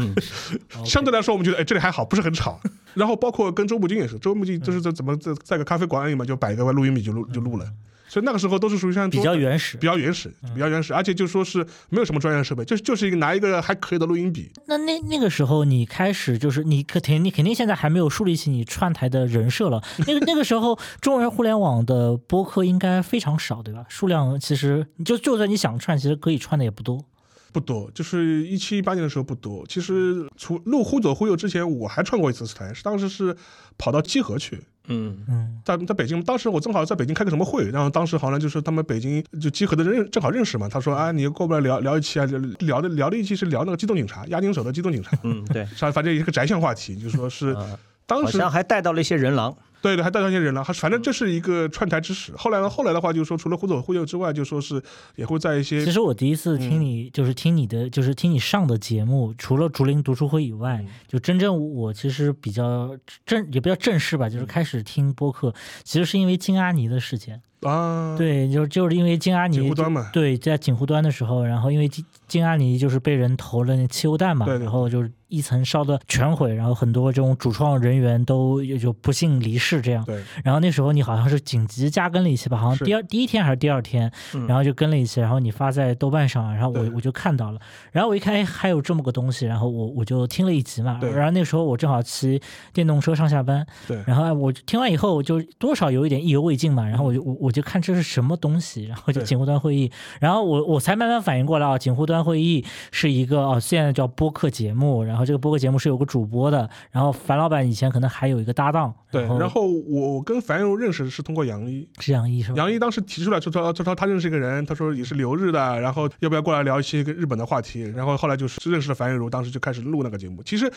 [0.82, 2.58] 相对来说我们觉得哎这里还好，不是很吵。
[2.94, 7.66] 然后包括跟周步金也是，周步金就是在怎么在在个咖啡馆里嘛，就摆一个录音笔就录就录了。
[8.08, 9.86] 所以那个时候都是属于像比较原始比。
[9.86, 14.50] 较原始，比较原始，而且就说是没有什么专业设备，就是就是一个拿一个还可以的录音笔。
[14.66, 19.80] 那那那个时候你开始就是你肯定你肯定现在还没有树立起你串台的人设了。
[20.06, 23.84] 那个那个时候中文互联网的播客应该非常少，对吧？
[23.88, 27.04] 数量其实就就算你想串，其实可以串的也不多。
[27.52, 29.64] 不多，就是一七一八年的时候不多。
[29.66, 33.34] 其实除录忽左忽右之前，我还串过一次台，是当时是
[33.78, 35.16] 跑到基河去，嗯。
[35.28, 35.60] 嗯。
[35.64, 49.56] 在在北京，当时我正好在北京开个什么会，然后当时好像就是他们北京就集合的人正好认识嘛，他说啊，你过不来聊聊一期啊，聊聊的聊的一期是聊那个机动警察，押金手的机动警察，嗯，对，反 反正也是个宅向话题，就说是呃当时好像还带到了一些人狼。
[49.82, 52.32] 对对，还带上一些人了，还反正这是一个串台之始。
[52.36, 54.82] 后来呢，后来的话就是说，除了忽左忽右之外，就说是
[55.14, 67.40] 也会在一些其实我第一次听你，就是听你的，就是听你上的节目，除了竹林读书会以外，就真正我其实比较正，也比较正式吧，就是开始听播客，其实是因为金阿尼的事件。
[67.62, 70.10] 啊，对，就就是因为金阿尼端嘛。
[70.12, 80.04] 对，在锦湖端的时候，然后因为金金阿尼就是被人投了那汽油弹嘛，对对然后就是一层烧的全毁，然后很多这种主创人员都也就不幸离世这样。
[80.04, 87.60] 对，然后那时候你好像是紧急加更了一期吧，好像第二第一天还是第二天，嗯然后就跟了一期，然后你发在豆瓣上，然后我我就看到了，
[87.92, 91.10] 然后我一看哎还有这么个东西，然后我我就听了一集嘛，对。
[91.10, 92.40] 然后那时候我正好骑
[92.72, 94.02] 电动车上下班，对。
[94.06, 109.22] 然后哎我听完以后我就多少有一点意犹未尽嘛，然后我就我我就看这是什么东西，然后就对锦湖端会议，然后我我才慢慢反应过来啊，锦湖端会议是一个哦现在叫播客节目，然后这个播客节目是有个主播的，然后樊老板以前可能还有一个搭档，对。
[109.22, 112.56] 然然后我跟樊柔认识是通过杨一，是杨一是吧？
[112.56, 117.82] 杨一当时提出来就说，就说他认识一个人，他说也是留日的，然后要不要过来聊一些跟日本的话题？
[117.82, 120.42] 然后后来就是认识了樊玉茹，当时就开始录那个节目。
[120.42, 120.70] 其实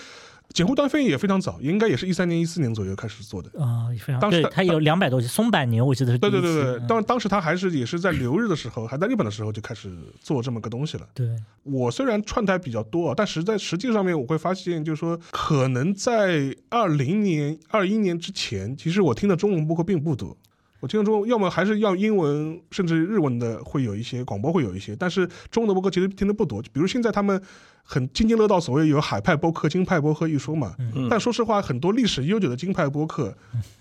[0.54, 3.50] 锦湖端飞也非常早，应该也是一三年、一四年左右开始做的。
[3.62, 11.08] 啊、非常当时他有两百多集，松柏牛我记得是第对对对对，嗯当当时他还是也是在留日的时候，还在日本的时候就开始做这么个东西了。
[11.14, 11.28] 对
[11.64, 20.36] 我虽然串台比较多，但实在实际上面我会发现，就是说，可能在二零年、二一年之前，其实我听的中文播客并不多。
[20.80, 26.62] 我听的中，要么还是要英文，甚至日文的会有一些，广播会有一些，但是中文的播客其实听的不多。
[26.62, 27.42] 比如现在他们
[27.84, 30.74] 很津津乐道，所谓有海派播客、京派播客一说嘛。
[30.80, 31.08] 嗯。
[31.10, 33.36] 但说实话，很多历史悠久的京派播客，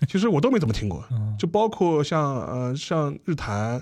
[0.09, 1.35] 其实我都没怎么听过，嗯。
[1.39, 3.81] 就包括像呃像日坛、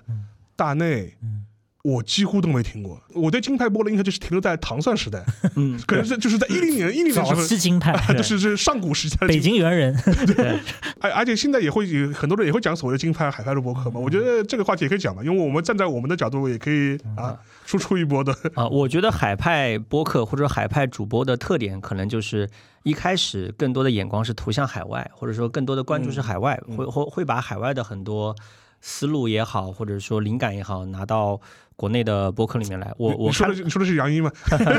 [0.56, 1.44] 大内，嗯
[1.88, 3.02] 我几乎都没听过。
[3.14, 5.24] 我对金派播的印象就是停留在唐算时代，
[5.56, 7.42] 嗯，可能是就是在一零年、一零年的时早候。
[7.46, 9.96] 期金派 就是是上古时期的北京，猿人，
[10.36, 10.60] 对，
[11.00, 14.00] 而而且现在也会有很多人也会讲所谓的金派、海派的播客嘛。
[14.00, 17.38] 我觉得这个话题也可以讲嘛，因为我们站在我们的角度也可以啊。
[17.66, 18.34] 输出一波的。
[18.54, 22.50] 啊，我觉得海派播客或者海派主播的特点，可能就是
[22.84, 28.34] 一开始更多的眼光是投向海外，或者说更多的关注是海外，会会会把海外的很多
[28.80, 31.42] 思路也好，或者说灵感也好，拿到
[31.78, 32.94] 国内的博客里面来。
[32.98, 34.30] 我我你说的是你说的是杨一吗？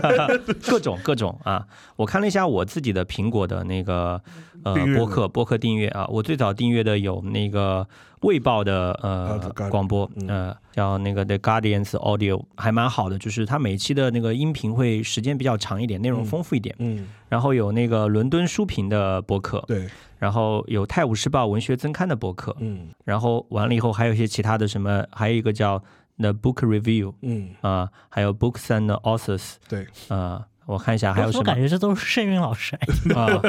[0.69, 4.21] 各种各种啊，我看了一下我自己的苹果的那个
[4.65, 7.87] 呃订阅的播客博客订阅啊，我最早订阅的有那个
[8.21, 10.29] 卫报的呃啊广播，嗯。
[10.29, 16.25] 呃叫那个 The Guardians Audio，还蛮好的，就是它每期的那个音频会时间比较长一点，内容嗯。
[16.25, 16.73] 丰富一点。
[16.79, 22.91] 嗯，然后有那个伦敦书评的博客，对，然后有《泰晤士报》文学增刊的博客，嗯。
[23.05, 25.83] 然后完了以后还有一些其他的什么，还有一个叫
[26.18, 32.76] The Book Review 嗯，啊、还有 Books and Authors 对，啊、我看一下还有什么我感觉这都是盛韵老师。
[33.16, 33.42] 啊，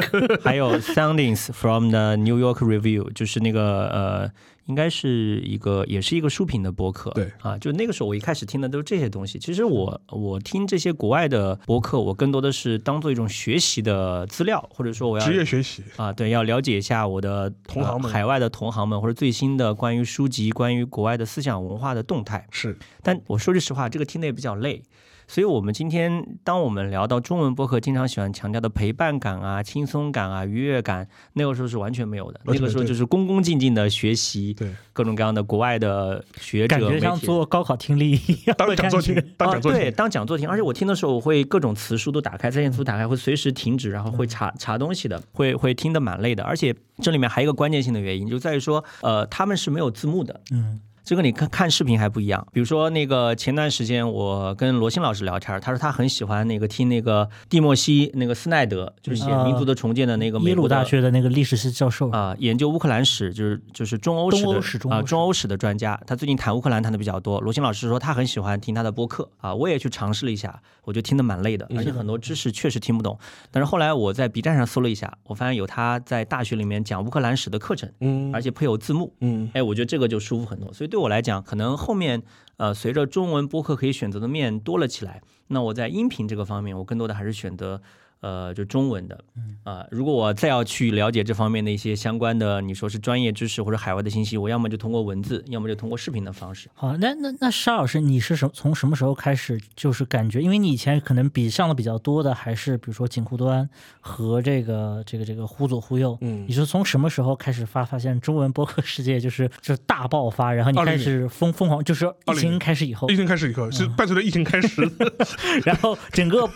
[0.43, 4.31] 还有 Soundings from the New York Review，就是那个呃，
[4.66, 7.10] 应该是一个也是一个书评的播客。
[7.10, 9.38] 对啊，就那个时候我一开始听的都是这些东西。
[9.38, 22.46] 其实我我听这些国外的播客，我更多的是当做一种学习的资料，或者说我要职业学习，啊，对，要了解一下我的同行们呃海外的同行们或者最新的关于书籍、关于国外的思想文化的动态。
[22.50, 24.82] 是但我说句实话，这个听的也比较累。
[25.30, 32.40] 所以，我们今天当我们聊到中文播客，经常喜欢强调的陪伴感啊、轻松感啊、愉悦感，那个时候是完全没有的。
[32.42, 46.42] 那个时候就是恭恭敬敬的学习对，各种各样的国外的学者、感觉像做高考听力一样当讲座听当讲座听， 对当讲座听，而且我听的时候，我会各种词书都打开，在线图打开，会随时停止，然后会查查东西的，会会听得蛮累的。
[46.42, 52.46] 而且这里面还有一个关键性的原因，就在于说，呃，他们是没有字幕的，嗯，这个你看看视频还不一样。
[52.52, 67.40] 比如说那个前段时间我跟罗新老师聊天，他说他很喜欢那个听那个蒂莫西那个斯奈德，就是写啊《民族的重建》的那个美耶鲁国大学的那个历史系教授，啊、研究乌克兰史，就是就是中欧史的啊、中欧史的专家，他最近谈乌克兰谈的比较多。
[67.40, 73.18] 罗新老师说他很喜欢听他的播客啊，我也去尝试了一下，我就听得蛮累的，而且很多知识确实听不懂。
[73.50, 79.12] 但是后来我在 B 站上搜了一下，我发现有他在大学里面讲乌克兰史的课程，嗯而且配有字幕。
[79.20, 80.72] 嗯哎，我觉得这个就舒服很多。
[80.72, 82.22] 所以对我来讲，可能后面
[82.58, 87.80] 呃，随着中文播客可以选择的面多了起来，那我在音频这个方面，我更多的还是选择
[88.20, 89.18] 呃就中文的。
[89.62, 96.68] 啊、如果我再要去了解这方面的一些相关的，你说是专业知识或者海外的信息，我要么就通过文字，要么就通过视频的方式。
[96.74, 103.68] 好，那那那沙老师，你是什从什么时候开始就是感觉，因为你以前可能比上的比较多的还是比如说锦湖端
[104.00, 106.46] 和这个这个这个忽左忽右，嗯。
[106.48, 113.08] 你是从什么时候开始发发现中文播客世界就是 就是大爆发，然后你开始疯疯狂，就是疫情开始以后？
[113.10, 114.82] 疫，情开始以后是伴随着疫情开始，
[115.64, 116.48] 然后整个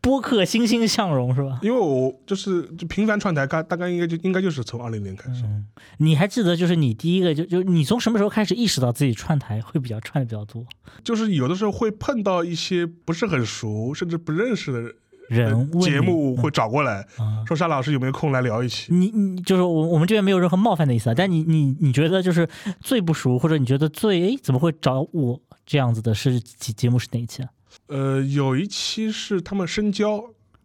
[0.00, 1.58] 播客欣欣向荣是吧？
[1.62, 5.66] 因为我就是就频繁串台，大大概应该就应该就是从二零年开始，嗯，
[5.98, 10.64] 你还记得就是你第一个就就你从什么时候开始意识到自己串台会比较串的比较多
[11.02, 14.94] 就是有的时候会碰到一些不是很熟甚至不认识的
[15.28, 17.44] 人节目会找过来，啊？
[17.46, 18.92] 说沙老师有没有空来聊一期？
[18.92, 22.48] 你你就是我我们这边没有任何冒犯的意思啊，但你你你觉得就是
[22.80, 27.48] 最不熟，或者你觉得最诶怎么会找我这样子的是节节目是哪一期啊？
[27.86, 30.20] 呃，有一期是他们深交，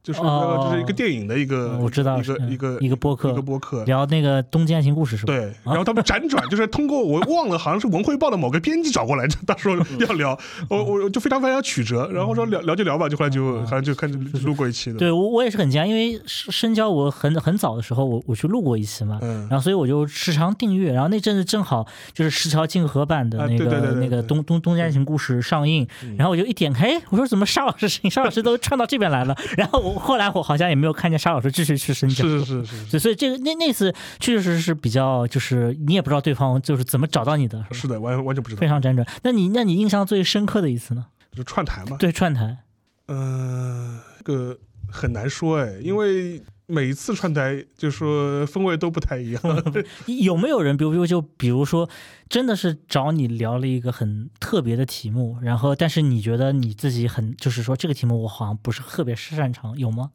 [0.06, 3.84] 就是就是一个电影的一个，嗯我知道一个一个一个播客一个播客。
[3.86, 5.34] 聊那个东京爱情故事是吧？
[5.34, 10.38] 对，然后他们辗转，就是通过我忘了，好像是文汇报的某个编辑找过来，他说要聊，
[10.70, 19.48] 我我就非常非常曲折，然后说聊聊就聊吧，就后来就好像就看就录过一期的，对我我也是很惊讶，因为深深交我很很早的时候我我去录过一期嘛，嗯。
[19.50, 26.16] 然后所以我就时常订阅，然后那阵子正好就是石桥静河版的啊那个、那个东东东京爱情故事上映，嗯。
[26.18, 32.24] 然后我就一点开，哎我说怎么沙老师声音，沙老师都串到这边来了，然后我后来我好像也没有看见沙老师继续去深交。
[32.24, 39.08] 是是是所以这个那那次确实是比较，就是你也不知道对方就是怎么找到你的，是是的，完完全不知道非，常辗转。
[39.24, 41.06] 那你那你印象最深刻的一次呢？
[41.36, 42.58] 就串台嘛，对，串台，
[43.08, 44.58] 呃，这个
[44.90, 49.42] 很难说哎，因为每一次串台就说风味都不太一样，
[50.08, 51.90] 有没有人，比如说就比如说，
[52.28, 60.12] 真的是找你聊了一个很特别的题目，然后但是你觉得你自己很，就是说这个题目我好像不是特别擅长，有吗？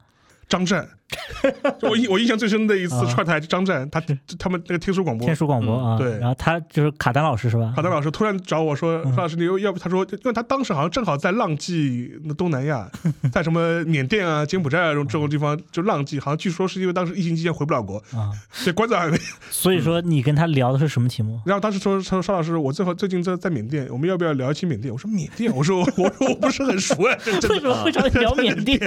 [0.49, 0.89] 张湛，
[1.79, 4.01] 就我印我印象最深的一次啊串台，张湛他
[4.39, 7.73] 他们那个天书广播天，书广播啊，嗯对然后他就是卡丹老师是吧？
[7.75, 12.89] 卡丹老师突然找我说：“嗯范老师，你又要不？”他说，因为他当时好像正好在浪迹那东南亚，
[13.31, 19.17] 在什么缅甸啊、柬埔寨啊这种这种地方就浪迹，好像据说是因为当时疫情期间回不了国，啊，所以关在海外。
[19.49, 21.39] 所以说你跟他聊的是什么题目？
[21.45, 27.17] 然后当时说：“他说邵老师，我最后最近在在缅甸，我们要不要聊一期缅甸？”我说：“缅甸？”我说：“我说我不是很熟哎。
[27.49, 28.79] 为什么会找你聊缅甸？”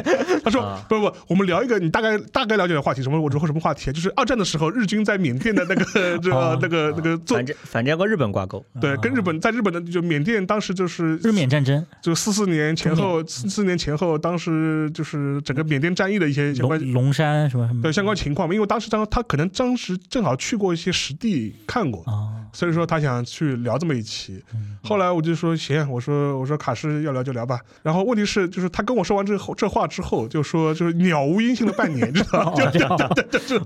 [0.45, 3.93] 他说啊：“不不，我们聊一个你大概概大概了解的话题，什么我说什么话题啊？
[3.93, 5.85] 就是二战的时候，日军在缅甸的那个
[6.19, 8.65] 这个哦那个那个做反正反正要跟日本挂钩。
[8.81, 18.55] 对，跟日本在日本的就缅甸当时就是日缅战争，就四四年前后，四四年前后，当时就是整个缅甸战役的一些相关龙龙山什么什么对相关情况嘛。
[18.55, 24.43] 因为当时当他可能当时正好去过一些实地看过，哦，所以说他想去聊这么一期。
[24.83, 27.61] 后来我就说行，我说我说卡诗要聊就聊吧。
[27.83, 32.53] 然后问题是就是他跟我说完这后这话之后，就说就是鸟无音信了半年，知道吗？
[32.57, 32.97] 就这样
[33.47, 33.59] 就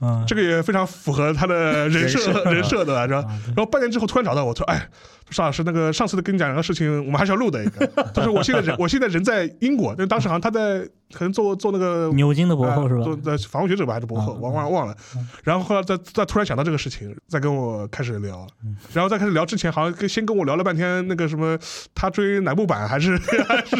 [0.00, 3.24] 嗯，这个也非常符合他的人设人设人设的，是吧？
[3.56, 4.88] 然后半年之后突然找到我说，哎。
[5.30, 7.86] 邵老师，那个上次的跟你讲两个事情，我们还是要录的一个。
[8.14, 10.80] 他说 我现在人，我现在人在英国，但当时好像他在
[11.12, 13.04] 可能做做那个牛津的博后是吧？
[13.04, 14.96] 做的访问学者吧还是博后，我忘忘忘了。
[15.42, 21.58] 然后后来再再突然想到这个事情，再跟我开始聊，嗯然后再开始聊之前，好像跟先跟我聊了半天那个什么
[21.94, 23.16] 他追乃木坂还是
[23.48, 23.76] 还是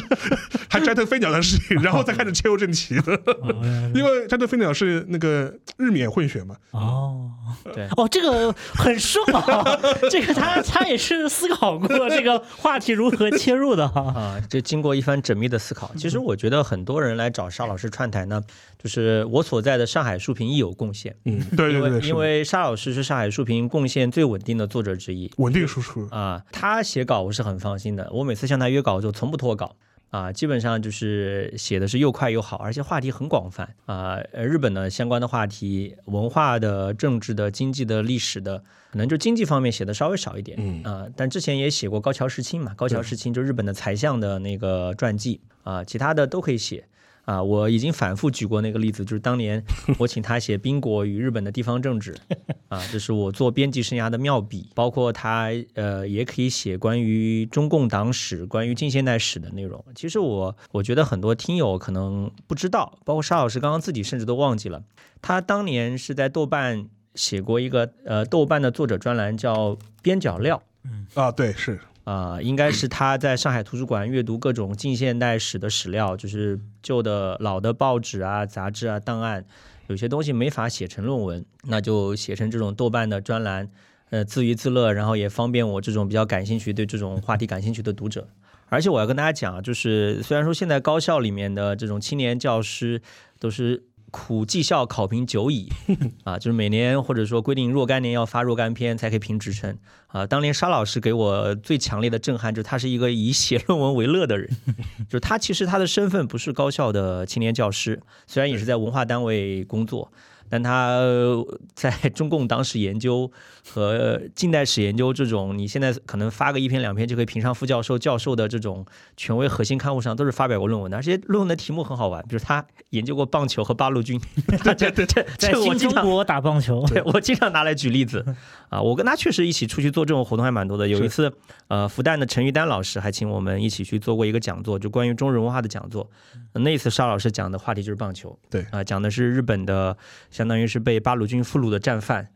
[0.68, 3.14] 还斋藤飞鸟的事情， 然后再开始切入正题的。
[3.42, 3.54] 哦
[3.94, 7.30] 因为斋藤飞鸟是那个日冕混血嘛，哦，
[7.72, 9.64] 对哦，这个很顺啊，
[10.10, 14.02] 这个他他也是思考过这个话题如何切入的哈。
[14.14, 18.40] 啊，这经过一番缜密的思考，其实我觉得很多人来找沙老师串台呢，
[18.78, 21.14] 就是我所在的上海书评亦有贡献。
[21.24, 29.74] 嗯，对对对，因为因为沙老师是上海书评贡献最稳定的作者之一稳定输出，啊，他写稿我是很放心的，我每次向他约稿就从不脱稿。
[30.14, 34.14] 啊，基本上就是写的是又快又好，而且话题很广泛啊。
[34.32, 38.62] 呃，日本的相关的话题，文化的、政治的、经济的、历史的，
[38.92, 40.56] 可能就经济方面写的稍微少一点。
[40.60, 46.86] 嗯啊，但之前也写过高桥时清嘛，高桥时清就日本的财相的那个传记啊，其他的都可以写。
[47.24, 49.64] 啊，我已经反复举过那个例子，就是当年
[49.98, 52.14] 我请他写宾国与日本的地方政治，
[52.68, 54.70] 啊，这是我做编辑生涯的妙笔。
[54.74, 59.82] 包括他呃，也可以写关于中共党史、关于近现代史的内容。
[59.94, 64.82] 其实我我觉得很多听友可能不知道，包括沙老师刚刚自己甚至都忘记了，
[65.22, 70.62] 他当年是在豆瓣写过一个呃豆瓣的作者专栏，叫边角料。
[70.84, 79.44] 嗯啊，对，是啊、应该是他在上海图书馆阅读各种近现代史的史料，就是旧的老的报纸啊、杂志啊、档案，
[79.86, 83.70] 有些东西没法写成论文，那就写成这种豆瓣的专栏，
[84.10, 88.28] 呃，自娱自乐，然后也方便我这种比较感兴趣、对这种话题感兴趣的读者。
[88.68, 93.00] 而且我要跟大家讲，就是虽然说现在高校里面的这种青年教师
[93.38, 93.82] 都是
[94.16, 95.68] 苦绩效考评久矣
[96.22, 100.24] 啊，就是每年或者说规定若干年要发若干篇才可以评职称啊。
[100.24, 104.48] 当年沙老师给我最强烈的震撼，就是他是一个以写论文为乐的人，
[105.10, 110.12] 就是他其实他的身份不是高校的青年教师，虽然也是在文化单位工作。
[110.48, 113.30] 但他呃在中共党史研究
[113.68, 118.84] 和近代史研究这种，你现在可能发个一篇两篇就可以评上副教授、教授的这种
[119.16, 124.20] 权威核心刊物上，都是发表过论文的，而且论文的题目很好玩，比如他研究过棒球和八路军，
[124.58, 128.24] 他这这这在我新中国打棒球，对我经常拿来举例子。
[128.68, 130.88] 啊，我跟他确实一起出去做这种活动还蛮多的。
[130.88, 131.32] 有一次，
[131.68, 136.10] 呃，复旦的陈玉丹老师还请我们一起去做过一个讲座，就关于中日文化的讲座。
[136.54, 138.66] 那一次沙老师讲的话题就是棒球，对。
[138.72, 139.96] 啊、讲的是日本的，
[140.44, 142.28] 相当于是被八路军俘虏的战犯。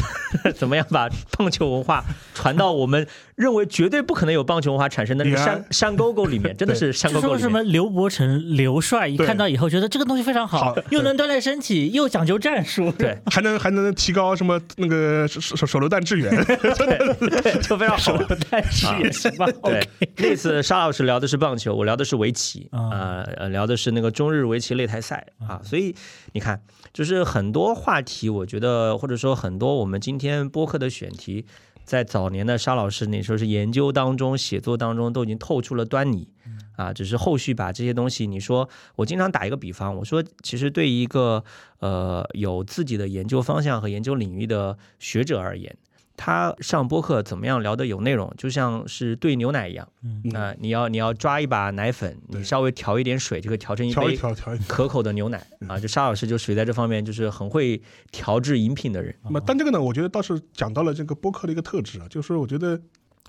[0.54, 2.04] 怎么样把棒球文化
[2.34, 3.06] 传到我们
[3.36, 6.56] 认为绝对不可能有棒球文化产生的那个山山沟沟里面？
[6.56, 7.40] 真的是山沟沟里面。
[7.40, 13.18] 什么刘伯承、刘帅一看到以后觉得这个东西非常好好，又能锻炼身体，又讲究战术，对。
[13.26, 18.16] 还能还能提高什么那个手手手榴弹支援， 对，就非常好。
[18.50, 19.46] 但是也行吧。
[19.62, 22.80] 对，那次沙老师聊的是棒球，我聊的是围棋啊。
[22.90, 25.94] 啊、呃，聊的是那个中日围棋擂台赛啊，所以
[26.32, 26.60] 你看，
[26.92, 31.44] 就是很多话题，我觉得或者说很多我们今天播客的选题，
[31.84, 36.28] 在早年的沙老师那时候是研究当中、写作当中都已经透出了端倪。
[36.76, 41.44] 啊，只是后续把这些东西，你说我经常打一个比方，我说其实对于一个
[41.78, 45.76] 呃有自己的研究方向和研究领域的学者而言，
[46.16, 49.88] 他上播客怎么样聊的有内容，就像是兑牛奶一样。
[50.02, 54.66] 嗯那、你要你要抓一把奶粉，你稍微调一点水，就可以调成一杯调调一调。
[54.68, 55.78] 可口的牛奶啊。
[55.78, 57.80] 就沙老师就属于在这方面就是很会
[58.12, 59.14] 调制饮品的人。
[59.24, 62.80] 那么，但这个呢，我觉得倒是讲到了这个播客的一个特质啊，就是我觉得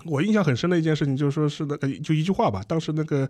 [0.05, 3.27] 我印象很深的一件事情，就是说是那个就一句话吧，当时那个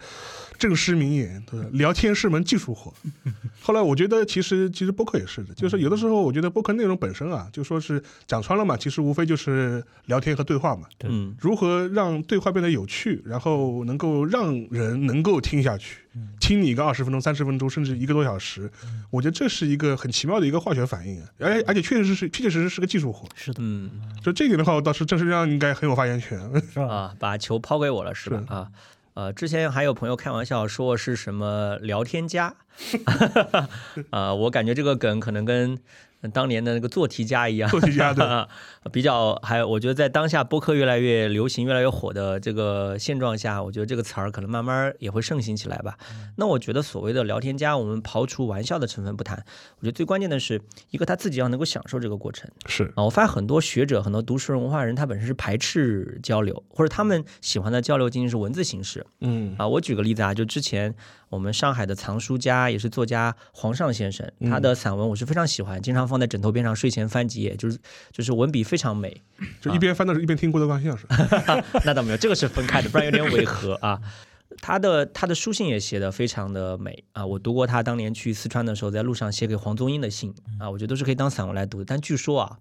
[0.57, 2.93] 正师名言，对吧聊天是门技术活。
[3.61, 10.87] 后来我觉得其实其实播客也是的，就是有的时候我觉得播客内容本身啊，就说是讲穿了嘛，其实无非就是聊天和对话嘛。
[10.97, 15.97] 对嗯，如何让对话变得有趣，然后能够让人能够听下去，
[16.39, 18.71] 听你一个二十分钟、三十分钟，甚至一个多小时，
[19.09, 23.27] 我觉得这是一个很奇妙的一个化学反应啊，而而且确实是确确实实是个技术活。
[23.35, 23.89] 是的，嗯
[24.23, 26.39] 就这一点的话，我倒是郑世亮应该很有发言权。
[26.71, 26.87] 是吧？
[26.87, 28.43] 啊，把球抛给我了是吧？
[28.47, 28.67] 是啊。
[29.15, 32.53] 呃，之前还有朋友开玩笑说是什么聊天家，
[34.11, 35.79] 啊、我感觉这个梗可能跟
[36.31, 38.25] 当年的那个做题家一样，做题家对
[38.91, 45.97] 比较还我觉得在当下播客越来越流行、越来越火的这个现状下，我觉得这个词儿可能慢慢也会盛行起来吧。
[46.37, 49.43] 那我觉得所谓的聊天家，我们刨除玩笑的成分不谈，
[49.79, 50.61] 我觉得最关键的是
[50.91, 52.49] 一个他自己要能够享受这个过程。
[52.67, 59.05] 是啊，我发现很多学者、很多读书人、文化人，他本身是排斥交流，或者他们喜欢的交流仅仅是文字形式。
[59.21, 60.93] 嗯啊，我举个例子啊，就之前
[61.29, 67.77] 我们上海的藏书家也是作家黄尚先生，他的散文我是非常喜欢，经常放在枕头边上睡前翻几页，就是
[68.11, 69.21] 就是文笔非常美。
[69.59, 71.07] 就一边翻的时候一边听郭德纲相声。
[71.83, 73.99] 那倒没有，这个是分开的，不然有点违和啊。
[74.61, 81.85] 他的他的书信也写得非常的美啊，我读过他当年去四川的时候，在路上写给黄宗英的信啊，我觉得都是可以当散文来读的。
[81.85, 82.59] 但据说啊，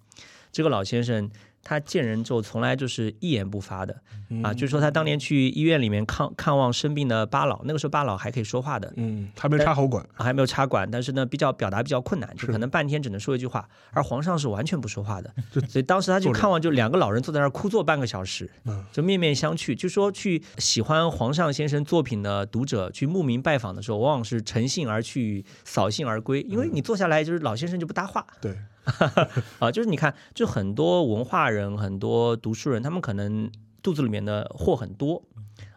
[0.50, 1.30] 这个老先生
[1.64, 3.98] 他见人之后从来就是一言不发的
[4.42, 10.04] 啊，就说他当年去医院里面看看望生病的巴老，那个时候巴老还可以说话的，嗯，还没插喉管。
[10.12, 12.52] 还没有插管，但是呢，比较表达比较困难，就是。
[12.52, 13.68] 可能半天只能说一句话。
[13.90, 15.32] 而皇上是完全不说话的，
[15.68, 18.84] 所以当时他去看望，就两个老人坐在那儿哭坐半个小时，嗯。
[18.92, 19.74] 就面面相觑。
[19.74, 28.26] 就说去喜欢皇上先生作品的读者去慕名拜访的时候，往往是乘兴而去，扫兴而归，因为你坐下来就是老先生就不搭话。
[28.40, 28.56] 对，
[29.59, 33.51] 啊，就是你看，就很多文化人、很多读书人，他们可能
[33.82, 35.22] 肚子里面的货很多。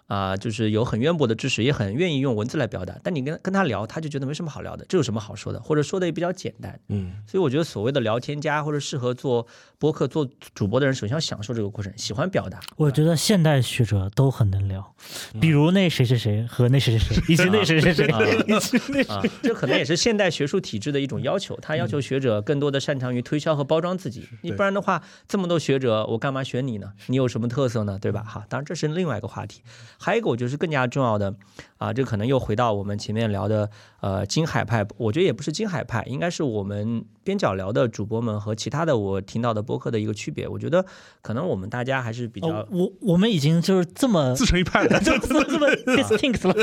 [0.07, 2.97] 啊、就是有很渊博的知识，也很愿意用文字来表达。
[3.03, 5.59] 但你跟跟他聊，他就觉得没什么好聊的，这有什么好说的？
[5.61, 6.79] 或者说的也比较简单。
[6.87, 9.45] 嗯所以我觉得所谓的聊天家或者适合做
[9.77, 12.59] 播客、做主播的人，首先要享受这个过程，喜欢表达。
[12.77, 14.95] 我觉得现代学者都很能聊，
[15.41, 24.27] 比如那谁谁谁和那谁谁谁， 以及那谁谁谁，啊 以及那啊，这可能也是现代学术体制的一种要求，他要求学者更多的擅长于推销和包装自己。
[24.41, 26.93] 你不然的话，这么多学者，我干嘛选你呢？
[27.07, 27.99] 你有什么特色呢？
[27.99, 28.23] 对吧？
[28.23, 29.61] 哈，当然这是另外一个话题。
[29.97, 31.33] 还有一个，我觉得是更加重要的
[31.77, 33.69] 啊，这可能又回到我们前面聊的
[34.01, 40.47] 呃金海派，我觉得也不是金海派，应该是我们边角聊的主播们和其他的我听到的播客的一个区别。
[40.47, 40.85] 我觉得
[41.21, 42.47] 可能我们大家还是比较。
[42.47, 44.99] 哦，我我们已经就是这么自成一派了。
[45.03, 46.53] 这这这么 distinct 了，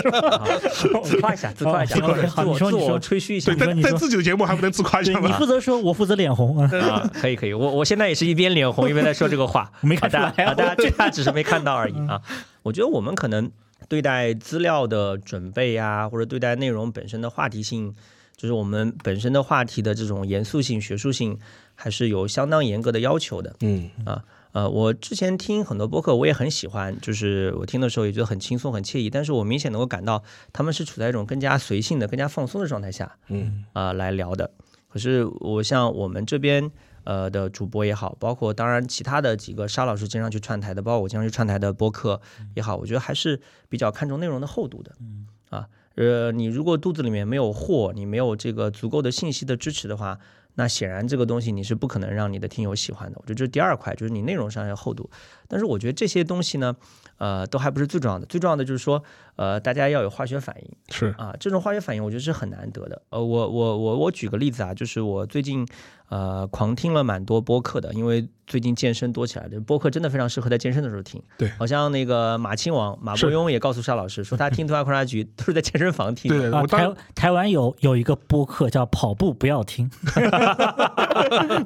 [0.72, 1.00] 是吧？
[1.00, 5.36] 啊，自夸一下，自夸一下，哦自我自我好你说你说吹嘘一下对，在你说你说在自己的节目还不能自夸一下吗？
[5.38, 6.70] 负责说，我负责脸红啊。
[6.90, 12.20] 啊，可以可以，我我现在也是一边脸红一边在说这个话， 没看出来啊啊大家啊，大家大家只是没看到而已啊。
[12.64, 13.48] 我觉得我们可能
[13.88, 17.94] 对待资料的准备啊，或者对待内容本身的话题性，
[18.36, 21.38] 就是我们本身的话题的这种严肃性、学术性，
[21.74, 23.54] 还是有相当严格的要求的。
[23.60, 34.50] 嗯啊，呃，我之前听很多播客，我也很喜欢，就是我听的时候也觉得很轻松、很惬意，但是我明显能够感到他们是处在一种更加随性的、更加放松的状态下嗯啊、来聊的。
[34.88, 36.70] 可是我像我们这边
[37.04, 42.20] 呃的主播也好，包括当然其他的几个沙老师经常去串台的，包括我经常去串台的播客
[42.54, 44.92] 也好，我觉得还是比较看重内容的厚度的。
[45.00, 50.18] 嗯啊，呃，你如果肚子里面没有货，你没有这个足够的信息的支持的话，
[50.54, 53.18] 那显然这个东西你是不可能让你的听友喜欢的。
[53.20, 55.08] 我觉得这是第二块，就是你内容上要厚度。
[55.46, 56.74] 但是我觉得这些东西呢，
[57.18, 59.02] 呃，都还不是最重要的，最重要的就是说，
[59.36, 60.70] 呃，大家要有化学反应。
[60.90, 63.00] 是啊，这种化学反应我觉得是很难得的。
[63.10, 65.66] 呃，我我我我举个例子啊，就是我最近
[66.08, 71.22] 呃狂听了蛮多播客的，因为最近健身多起来了，播客真的非常适合在健身的时候听。
[71.38, 76.50] 对好像那个马亲王马伯庸也告诉沙老师说，他听《图画观察局》都是在健身房听的。
[76.50, 79.90] 对，啊，我当台台湾有有一个播客叫“跑步不要听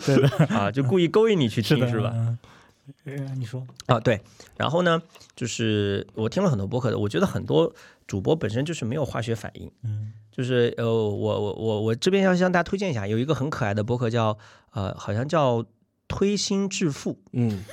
[0.05, 2.13] 对啊，就故意勾引你去”，听是吧？
[2.15, 2.39] 嗯？
[3.05, 4.21] 呃你说，啊，对。
[4.57, 5.03] 然后呢，
[5.37, 7.73] 就是我听了很多播客的，我觉得很多
[8.07, 9.71] 主播本身就是没有化学反应。
[9.83, 14.37] 嗯，就是呃，我我我我这边要向大家推荐一下，有一个很可爱的播客叫
[14.73, 15.65] 呃，好像叫
[16.07, 17.65] 推心置腹嗯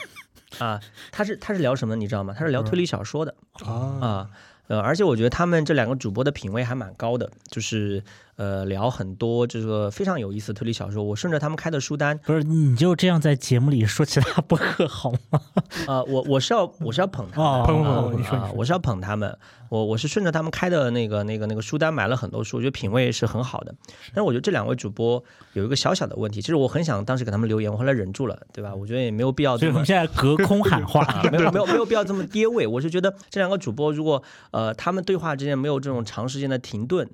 [0.60, 0.80] 啊，
[1.12, 2.34] 他是他是聊什么你知道吗？
[2.38, 4.30] 他是聊推理小说的啊啊。
[4.68, 8.04] 呃，而且我觉得他们这两个主播的品味还蛮高的，就是
[8.38, 11.04] 呃聊很多这个非常有意思的推理小说。
[11.04, 15.40] 我顺着他们开的书单，不是，你就这样在节目里说其他播客好吗？
[15.88, 19.38] 呃，我我是要我是要捧他们，哦捧捧啊捧你说啊我是要捧他们，
[19.70, 23.74] 我我是顺着他们开的那个那个那个书单买了很多书，我觉得品味是很好的。
[24.08, 25.24] 但是我觉得这两位主播
[25.54, 28.74] 有一个小小的问题，其实我很想当时给他们留言，我后来忍住了，对吧？
[28.74, 29.86] 我觉得也没有必要这么所以我们。
[29.86, 32.66] 现在隔空喊话， 啊，没有没有没有必要这么跌位。
[32.66, 34.22] 我是觉得这两个主播如果
[34.52, 37.08] 呃他们对话之间没有这种长时间的停顿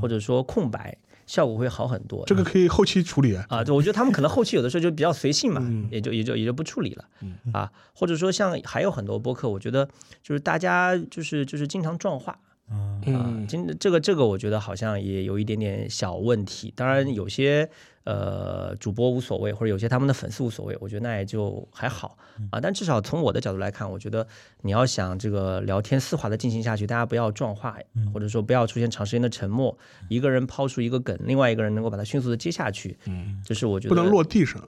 [0.00, 2.24] 或者说空白，效果会好很多。
[2.26, 3.44] 这个可以后期处理啊。
[3.48, 9.88] 啊，对，我觉得他们可能后期有的时候就比较随性嘛，嗯也就也就也就不处理了，嗯啊，或者说像还有很多播客，我觉得
[10.22, 13.00] 就是大家就是就是经常撞话啊，
[13.48, 16.72] 今这个这个我觉得好像也有一点点小问题。
[16.74, 17.68] 当然有些
[18.04, 22.16] 呃主播无所谓，或者有些他们的粉丝无所谓，我觉得那也就还好。
[22.50, 22.60] 啊。
[22.60, 24.26] 但至少从我的角度来看，我觉得
[24.62, 27.76] 你要想这个聊天丝滑的进行下去，大家不要撞话，
[28.12, 29.76] 或者说不要出现长时间的沉默，
[30.08, 34.60] 一个人抛出一个梗，另外一个人能够把它迅速的接下去，嗯，这是我觉得不能落地上。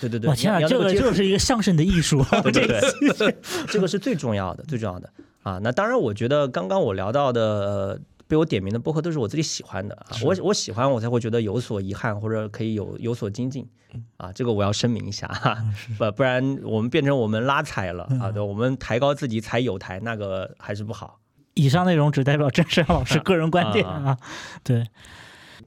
[0.00, 3.36] 对对对，我天啊，这个这个能够接住是一个相声的艺术，对 对这个对，
[3.68, 5.10] 这个是最重要的，最重要的。
[5.42, 5.58] 啊。
[5.62, 8.00] 那当然，我觉得刚刚我聊到的、呃、
[8.32, 13.68] 被我点名的播客都是我自己喜欢的啊，我我喜欢，我才会觉得有所遗憾或者可以有有所精进
[14.16, 14.32] 啊。
[14.32, 15.62] 这个我要声明一下哈，
[15.98, 21.20] 不不然我们变成我们拉踩了啊，对，我们抬高自己踩有台，那个还是不好。
[21.52, 24.18] 以上内容只代表郑山老师个人观点啊啊。
[24.64, 24.86] 对，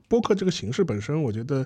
[0.08, 1.64] 播客这个形式本身，我觉得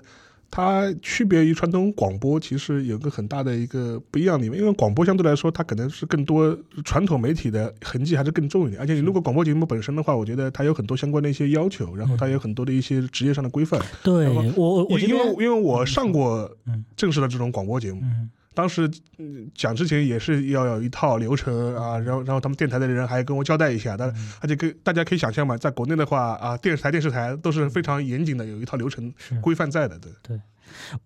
[0.50, 4.58] 它区别于传统广播，其实有个很大的一个不一样的地方。
[4.58, 8.80] 因为广播相对来说，它可能是更多传统媒体的痕迹还是更重一点。
[8.80, 13.80] 而且你如果广播节目本身的话，我觉得它有很多相关的一些要求，然后它有很多的一些职业上的规范。
[14.02, 24.32] 对我我我因为因为我上过嗯正式的这种广播节目，嗯当时嗯讲之前也是要有一套流程啊，然后然后他们电台的人还跟我交代一下，但嗯。
[24.40, 30.40] 而且跟大家可以想象嘛，在国内的话啊，电视台电视台都是非常严谨的，有一套流程规范在的，对。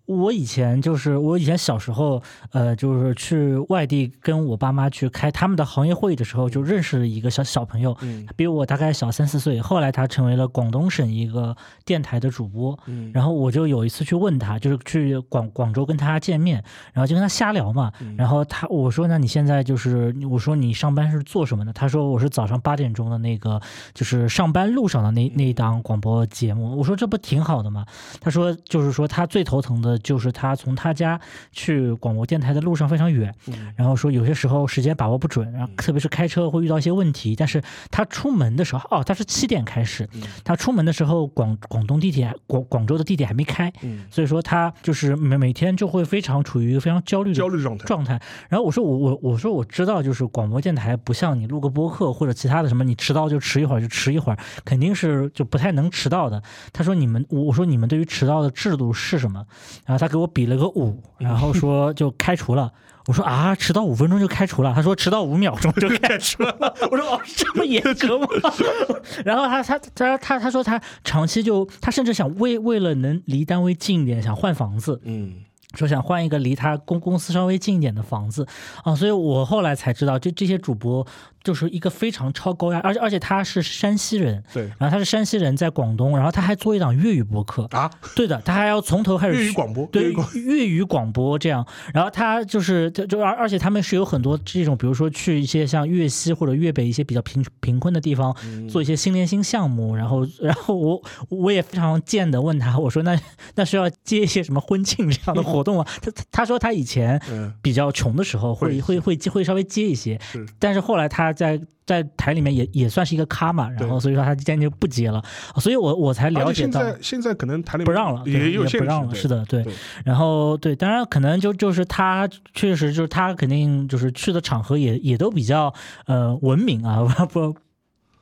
[0.05, 9.59] 我以前就是我以前小时候，呃，就是去外地跟我爸妈去开他们的行业会议的时候，就认识了一个小小朋友，嗯比我大概小三四岁。
[9.61, 11.55] 后来他成为了广东省一个
[11.85, 12.77] 电台的主播。
[12.85, 16.63] 嗯然后我就有一次去问他，就是去广广州跟他见面，
[16.93, 17.91] 然后就跟他瞎聊嘛。
[17.99, 21.71] 嗯然后他我说那你现在就是我说你上班是做什么的？
[21.73, 23.61] 他说我是早上八点钟的那个
[23.93, 26.77] 就是上班路上的那那一档广播节目。
[26.77, 27.85] 我说这不挺好的吗？
[28.19, 31.19] 他说就是说他最头疼的就是他从他家
[31.51, 37.35] 去广播电台的路上非常远，嗯然后说有些时候时间把握不准，然后特别是开车会遇到一些问题。
[37.35, 48.21] 但是他出门的时候，哦，他是七点开始，嗯他出门的时候广广东地铁广广州的地铁还没开，嗯，所以说他就是每每天就会非常处于一个非常焦虑的焦虑状态，状态。
[48.49, 56.41] 然后我说我我我说我知道，就是广播电台不像你录个播客或者其他的什么，你迟到就迟一会儿就迟一会儿，肯定是就不太能迟到的。
[56.73, 59.44] 他说你们我我说你们对于迟到的制度是什么？
[59.85, 62.71] 然后他给我比了个五，然后说 就开除了。
[63.07, 64.73] 我说啊，迟到五分钟就开除了。
[64.73, 66.55] 他说迟到五秒钟就开除了。
[66.89, 68.27] 我说哦，这么严格吗？
[69.23, 74.99] 然后他他他他他说他长期就他甚至想为为了能离单位近一点，想换房子。
[75.03, 75.35] 嗯
[75.75, 78.47] 说想换一个离他公公司稍微近一点的房子
[78.85, 81.05] 啊，所以我后来才知道，这这些主播
[81.45, 84.63] 就是一个非常超高压，而且而且他是山西人，对。
[84.79, 98.67] 然后他是山西人，在广东，然后他还做一档粤语播客，啊，对的，他还要从头开始粤语广播，粤对粤语广播这样，然后他就是就就而而且他们是有很多这种，比如说去一些像粤西或者粤北一些比较贫贫困的地方嗯。
[98.67, 103.15] 做一些新连心项目，然后然后我我也非常贱的问他，我说那
[103.53, 105.87] 那需要接一些什么婚庆这样的活动啊？
[106.01, 107.53] 他他他说他以前嗯。
[107.61, 110.19] 比较穷的时候会会会会会稍微接一些，
[110.59, 115.21] 但是后来他在在台里面也也算是一个咖嘛，然后所以说他今天就不接了，
[115.57, 116.81] 所以我我才了解到。
[116.81, 119.73] 在现在可能台里面不让了，对也有不让了，是的，对对。
[120.03, 125.71] 然后对，当然可能就就是他确实就是他肯定就是去的场合也也都比较
[126.07, 127.55] 呃文明啊， 不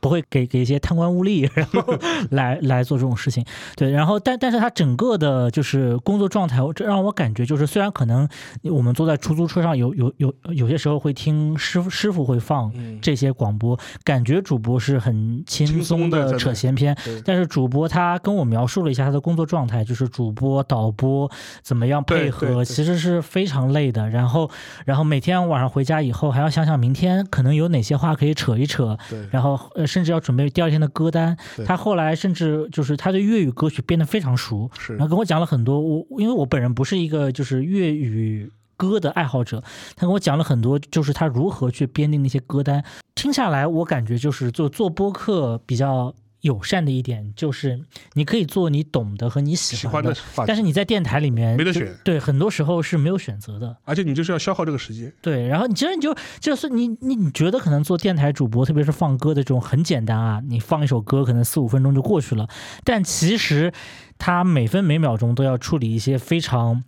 [0.04, 1.98] 不会给给一些贪官污吏， 然后
[2.32, 3.44] 来来做这种事情。
[3.78, 8.28] 对，然后但但是他整个的就是工作状态，我这让我感觉就是虽然可能
[8.64, 13.00] 我们坐在出租车上有有有有些时候会听师傅师傅会放嗯。
[13.02, 21.30] 这些广播，感觉主播是很轻轻松松的扯闲篇，但是主播他跟我描述了一下他的工作状态，就是主播导播
[21.62, 24.10] 怎么样配合，其实是非常累的。
[24.10, 24.50] 然后，
[24.86, 28.98] 然后每天晚上回家以后还要想想明天可能有哪些话可以扯一扯，
[29.32, 31.38] 然后呃甚至要准备第二天的歌单。
[31.66, 35.80] 他后来甚至就是他对粤语歌曲编得非常熟，是然后跟我讲了很多。
[35.80, 38.52] 我因为我本人不是一个就是粤语。
[38.76, 39.64] 歌的爱好者，
[39.96, 42.84] 他跟我讲了很多，就是他如何去编定那些歌单。
[43.14, 46.14] 听下来，我感觉就是做做播客比较
[46.44, 47.80] 友善的一点，就是
[48.14, 53.78] 你可以做你懂得和你喜喜欢的，欢的，但是你在电台里面没得选对，很多时候是没有选择的。
[53.86, 62.48] 而且你就是要消耗这个时间，对，然后你其实你就就是你你你觉得可能做电台主播，特别是放歌的这种很简单啊，你放一首歌可能四五分钟就过去了，
[62.84, 63.72] 但其实
[64.18, 66.84] 他每分每秒钟都要处理一些非常。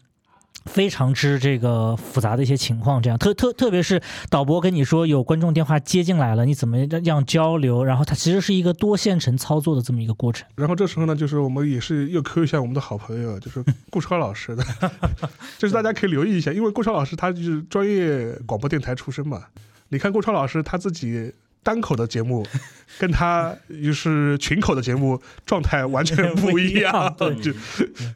[0.65, 7.83] 非常之这个复杂的一些情况，这样特特特别是导播跟你说有观众电话接进来了，你怎么样交流？
[7.83, 10.47] 然后它其实是一个多线程操作的这么一个过程。
[10.55, 14.63] 然后这时候呢，就是我们也是又 Q 一下我们的好朋友，就是顾超老师的，
[15.59, 19.43] 就是大家可以留意一下，因为顾超老师他就是专业广播电台出身嘛。
[19.89, 21.31] 你看顾超老师他自己
[21.65, 22.45] 单口的节目，
[22.97, 23.53] 跟他
[23.83, 27.13] 就是群口的节目状态完全不一样。
[27.19, 27.51] 对，就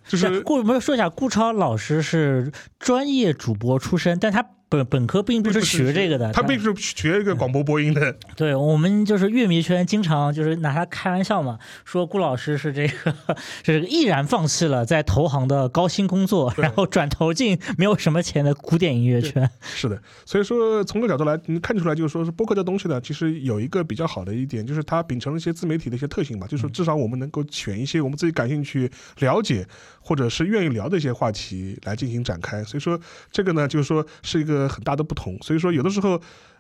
[0.07, 4.45] 就是顾我们说一下，顾超老师是专业主播出身，但他。
[4.69, 8.15] 本本科并不是学这个的，他并不是学一个广播播音的。
[8.35, 13.15] 对我们就是乐迷圈经常就是拿他开玩笑嘛，说顾老师是这个
[13.63, 19.49] 是毅然放弃了在投行的高薪工作，然后转投进没有什么钱的古典音乐圈。
[19.59, 29.65] 是的，所以说从这个角度来，你看出来就是说是播客这东西呢，其实有一个比较好的一点，就是它秉承了一些自媒体的一些特性嘛，就是至少我们能够选一些我们自己感兴趣、了解
[29.99, 32.63] 或者是愿意聊的一些话题来进行展开。
[32.63, 32.99] 所以说
[33.31, 34.58] 这个呢，就是说是一个。
[34.67, 36.19] 很大的不同，所以说有的时候，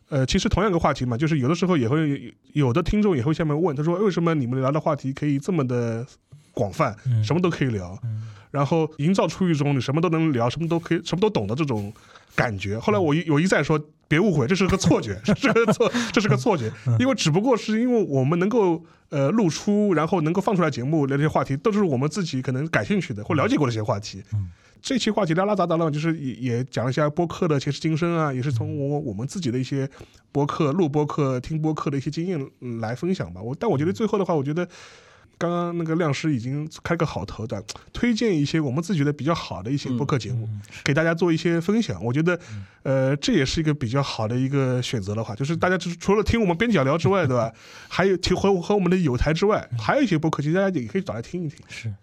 [0.09, 6.05] 呃，其实同样一个话题嘛，就是有的时候也会有的听众也会下面问，他说为什么你们聊的话题可以这么的
[6.51, 7.97] 广泛，什么都可以聊，
[8.51, 11.93] 然后营造出一种你什么都能聊，什么都可以，什么都懂的这种
[12.35, 12.77] 感觉。
[12.79, 24.23] 后来我一我一再说，别误会，这是个错觉， 这是个错，这是个错觉，因为只不过是因为我们能够呃露出，然后能够放出来节目聊这些话题，都是我们自己可能感兴趣的或了解过的一些话题。
[24.81, 29.89] 这期话题拉拉杂杂的，就是也也讲一下播客的前世今生啊，也是从我我们自己的一些
[30.31, 32.39] 播客、录播客、听播客的一些经验
[32.79, 33.41] 来分享吧。
[33.41, 34.65] 我但我觉得最后的话，我觉得
[35.37, 37.63] 刚刚那个亮师已经开个好头的，
[37.93, 40.47] 推荐一些我们自己的比较好的一些播客节目，
[40.83, 42.03] 给大家做一些分享。
[42.03, 42.39] 我觉得，
[42.83, 47.53] 呃，这也是一个比较好的一个选择的话，就是大家就是除了听我们边角聊之外，对吧？
[47.87, 51.57] 还有听和和我们的有台之外，还有一些播客，其实大家也可以找来听一听。
[51.67, 51.93] 是，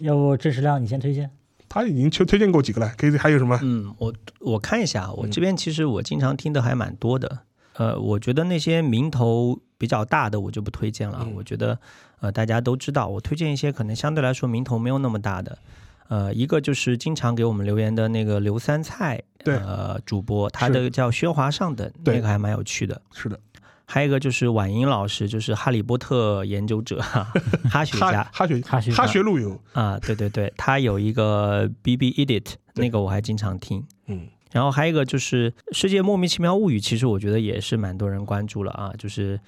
[0.00, 1.30] 要不郑世亮你先推荐。
[1.74, 3.58] 他已经推推荐过几个了，可以还有什么？
[3.62, 7.40] 嗯，我我看一下，我这边其实我经常听的还蛮多的。
[7.72, 11.26] 呃，我觉得那些名头比较大的我就不推荐了。
[11.34, 11.76] 我觉得
[12.20, 15.58] 呃大家都知道，我推荐一些可能相对来说名头没有那么大的。
[16.06, 23.02] 呃，一个就是经常给我们留言的那个刘三菜，对，呃，主播他的叫薛华上等，那个还蛮有趣的。
[23.12, 23.40] 是的。
[23.86, 27.00] 还有一个就是婉莹老师，就是哈利波特研究者，
[27.70, 39.38] 哈学家，哈学哈学哈学路由啊，对对对，他有一个 B B Edit，那个我还经常听，嗯，然后还有一个就是《世界莫名其妙物语》，其实我觉得也是蛮多人关注了啊，就是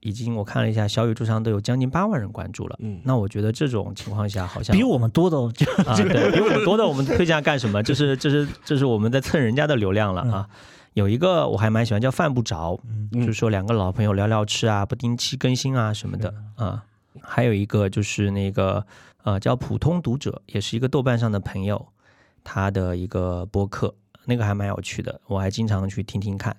[0.00, 5.38] 已经我看了一下小宇宙上都有将近八万人关注了，嗯，那我觉得这种情况下好像比我们多的，
[5.86, 7.80] 啊，对， 比我们多的，我们推荐干什么？
[7.84, 10.48] 就是就是就是我们在蹭人家的流量了啊。
[10.96, 12.80] 有一个我还蛮喜欢，叫犯不着，
[13.12, 16.86] 就是说两个老朋友聊聊吃啊，不定期更新啊什么的啊。
[17.20, 18.86] 还有一个就是那个
[19.22, 21.88] 呃叫普通读者，也是一个豆瓣上的朋友，
[22.42, 23.94] 他的一个播客，
[24.24, 26.56] 那个还蛮有趣的，我还经常去听听看，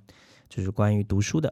[0.48, 1.52] 就是关于读书的。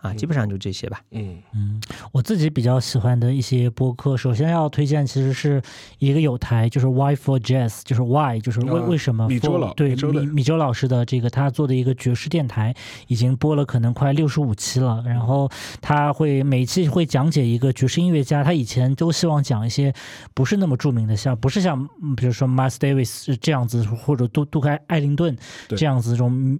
[0.00, 1.00] 啊，基本上就这些吧。
[1.10, 1.80] 嗯嗯，
[2.12, 5.60] 我自己比较喜欢的一些播客，首先要推荐其实是
[5.98, 9.28] 一个有台，就是 Why for Jazz，就是 Why，就是为为什么？
[9.28, 12.74] 米周老对米米周老师的这个他做的一个爵士电台，
[13.08, 15.02] 已经播了可能快六十五期了。
[15.06, 15.50] 然后
[15.82, 19.92] 他会每期会讲解一个爵士音乐家，他以前都希望讲一些
[20.32, 21.86] 不是那么著名的，像不是像
[22.16, 25.36] 比如说 Miles Davis 这样子，或者杜杜开艾灵顿
[25.68, 26.58] 这样子这种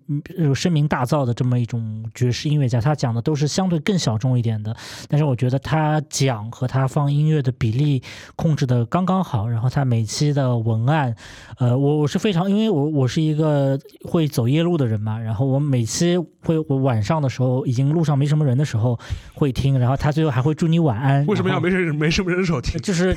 [0.55, 3.30] 声名大噪的这么一种爵士音乐家，他讲的都。
[3.31, 4.77] 都是相对更小众一点的，
[5.09, 8.03] 但是我觉得他讲和他放音乐的比例
[8.35, 11.15] 控制的刚刚好，然后他每期的文案，
[11.59, 18.99] 呃，我我是非常，因为我我是一个会走夜路的人嘛，然后我每期会我晚上的时候，已经路上没什么人的时候
[19.33, 21.25] 会听，然后他最后还会祝你晚安。
[21.27, 22.81] 为什么要没人没什么人的时候听？
[22.83, 23.17] 就是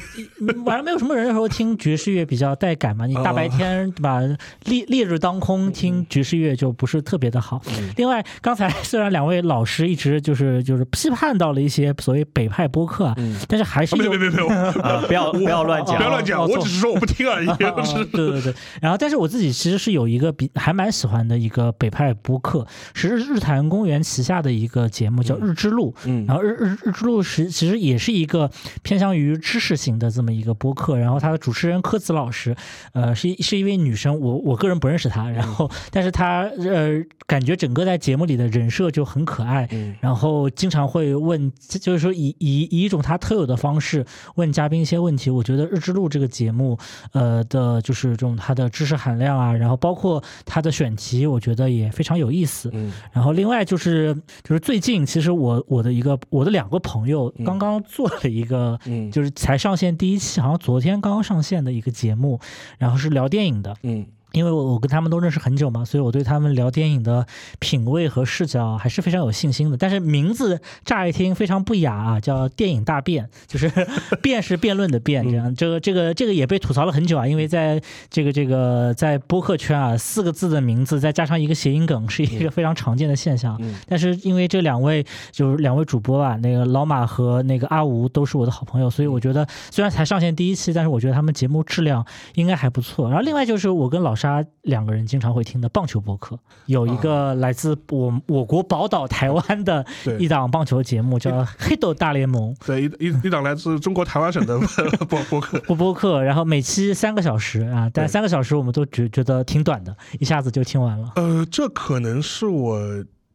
[0.63, 4.21] 晚上没有什么人的时候听爵士乐比较带感嘛， 你大白天对吧？
[4.65, 7.59] 烈烈日当空听爵士乐就不是特别的好。
[7.97, 10.02] 另外，刚才虽然两位老师一直。
[10.03, 13.15] 其实就是就是批判到了一些所谓北派播客，啊，
[13.47, 14.49] 但是还是没有没有没有
[15.07, 17.47] 不要不要乱讲，不要乱讲，我只是说我不听而已。
[17.55, 17.71] 对
[18.11, 28.51] 对对，然后但是我自己其实是有一个比还蛮喜欢的一个北派播客，是日坛公园旗下的一个节目叫日之路，嗯，然后日日日之路是其实也是一个
[28.81, 32.53] 偏向于知识型的这么一个播客，然后它的主持人柯子老师，
[32.91, 39.97] 呃，是是一位女生，我我个人不认识她，然后但是她呃感觉整个在节目里的人设就很可爱，嗯。
[40.01, 45.29] 然后经常会问，就是说以以以一种他特有的方式问嘉宾一些问题。
[45.29, 46.77] 我觉得《日之路》这个节目，
[47.11, 52.69] 呃的，就是这种它的知识含量啊，然后包括它的选题，我觉得也非常有意思。
[52.73, 52.91] 嗯。
[53.11, 54.13] 然后另外就是
[54.43, 62.39] 就是最近，其实我我的一个我的两个朋友刚刚做了一个，嗯，就是才上线第一期，好像昨天刚刚上线的一个节目，
[62.77, 63.75] 然后是聊电影的。
[63.83, 64.05] 嗯。
[64.33, 67.25] 因为我我跟他们都认识很久嘛，所以我对他们聊电影的
[67.59, 69.77] 品味和视角还是非常有信心的。
[69.77, 73.71] 但是名字乍一听非常不雅啊，叫电影大辩，就是
[74.21, 77.27] 辩是辩论的辩，这样这个这个这个也被吐槽了很久啊。
[77.27, 83.59] 因为在这个这个在播客圈啊，四个字的名字再加上一个谐音梗是一个非常常见的现象。
[83.87, 92.03] 但是因为这两位就是两位主播吧，那个老马和那个阿吴都是我的好朋友，所以我觉得虽然才上线第一期，但是我觉得他们节目质量
[92.33, 93.07] 应该还不错。
[93.09, 99.85] 然后另外就是我跟老沙两个人经常会听的棒球博客，有一个来自我我国宝岛台湾的
[100.17, 102.55] 一档棒球节目，叫《黑豆大联盟》。
[102.65, 104.57] 对，一一一档来自中国台湾省的
[105.09, 111.11] 播播客播 播客，然后每期三个小时啊，但三个小时我们都觉觉得挺短的，一下子就听完了。
[111.17, 112.79] 呃，这可能是我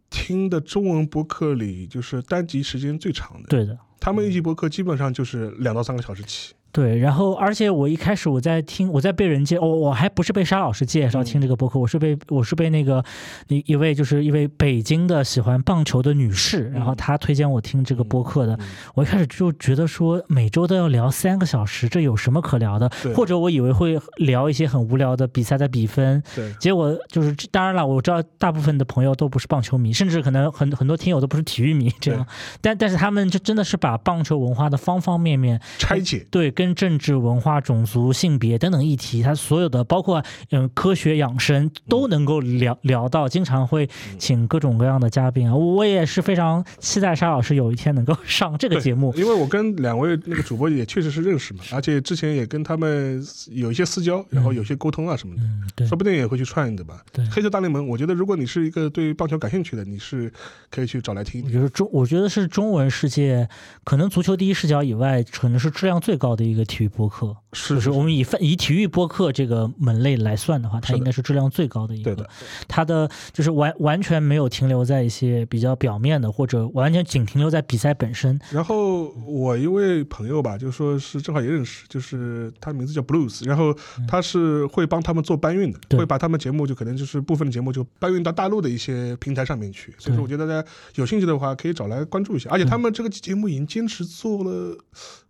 [0.08, 3.48] 听的中文博客里就是单集时间最长的。
[3.50, 6.54] 对的，他们一集博客基本上就是两到三个小时起。
[6.70, 13.02] 对，然后而且我一开始我在听，我在被人介，我我还不是被沙老师介绍听这个播客，我是被我是被那个
[13.48, 18.56] 一一位就是一位北京的喜欢棒球的女士，然后她推荐我听这个播客的。
[18.94, 22.88] 我一开始就觉得说每周都要聊三个小时，这有什么可聊的？
[23.16, 26.22] 或者我以为会聊一些很无聊的比赛的比分。
[26.36, 32.26] 对，结果就是当然了，我知道大部分的朋友都不是棒球迷，甚至可能很很多听友都不是体育迷这样，
[32.60, 36.26] 但但是他们就真的是把棒球文化的方方面面拆解。
[36.30, 36.52] 对。
[36.58, 43.88] 跟政治文化、种族、性别等等议题，它所有的包括嗯科学养生都能够聊聊到，经常会
[44.18, 45.54] 请各种各样的嘉宾啊。
[45.54, 55.36] 我也是非常期待沙老师有一天能够上这个节目，因为我跟两位那个主播也确实是认识嘛，而且之前也跟他们有一些私交，然后有些沟通啊什么
[55.76, 57.04] 的，说不定也会去串的吧。
[57.12, 60.32] 对，黑色大联盟，我觉得如果你是一个对棒球感兴趣的，你是
[60.72, 61.44] 可以去找来听。
[61.44, 63.48] 我觉得中，我觉得是中文世界
[63.84, 66.47] 可能足球第一视角以外，可能是质量最高的。
[66.48, 72.28] 一个体育播客，是是我们以以体育播客这个门类来算的话，它应该是质量最高的一个。
[72.66, 78.38] 它的就是完完全没有停留在一些比较表面的，或者完全仅停留在比赛本身。
[78.50, 83.74] 然后我一位朋友吧，就说是正好也认识，就是他名字叫 Blues，然后
[84.08, 89.94] 他是会帮他们做搬运的，会把他们节目就可能就是部分的节目就搬运到大陆的一些平台上面去。
[89.98, 92.50] 所以说，我觉得大家有兴趣的话，可以找来关注一下。
[92.50, 94.76] 而且他们这个节目已经坚持做了。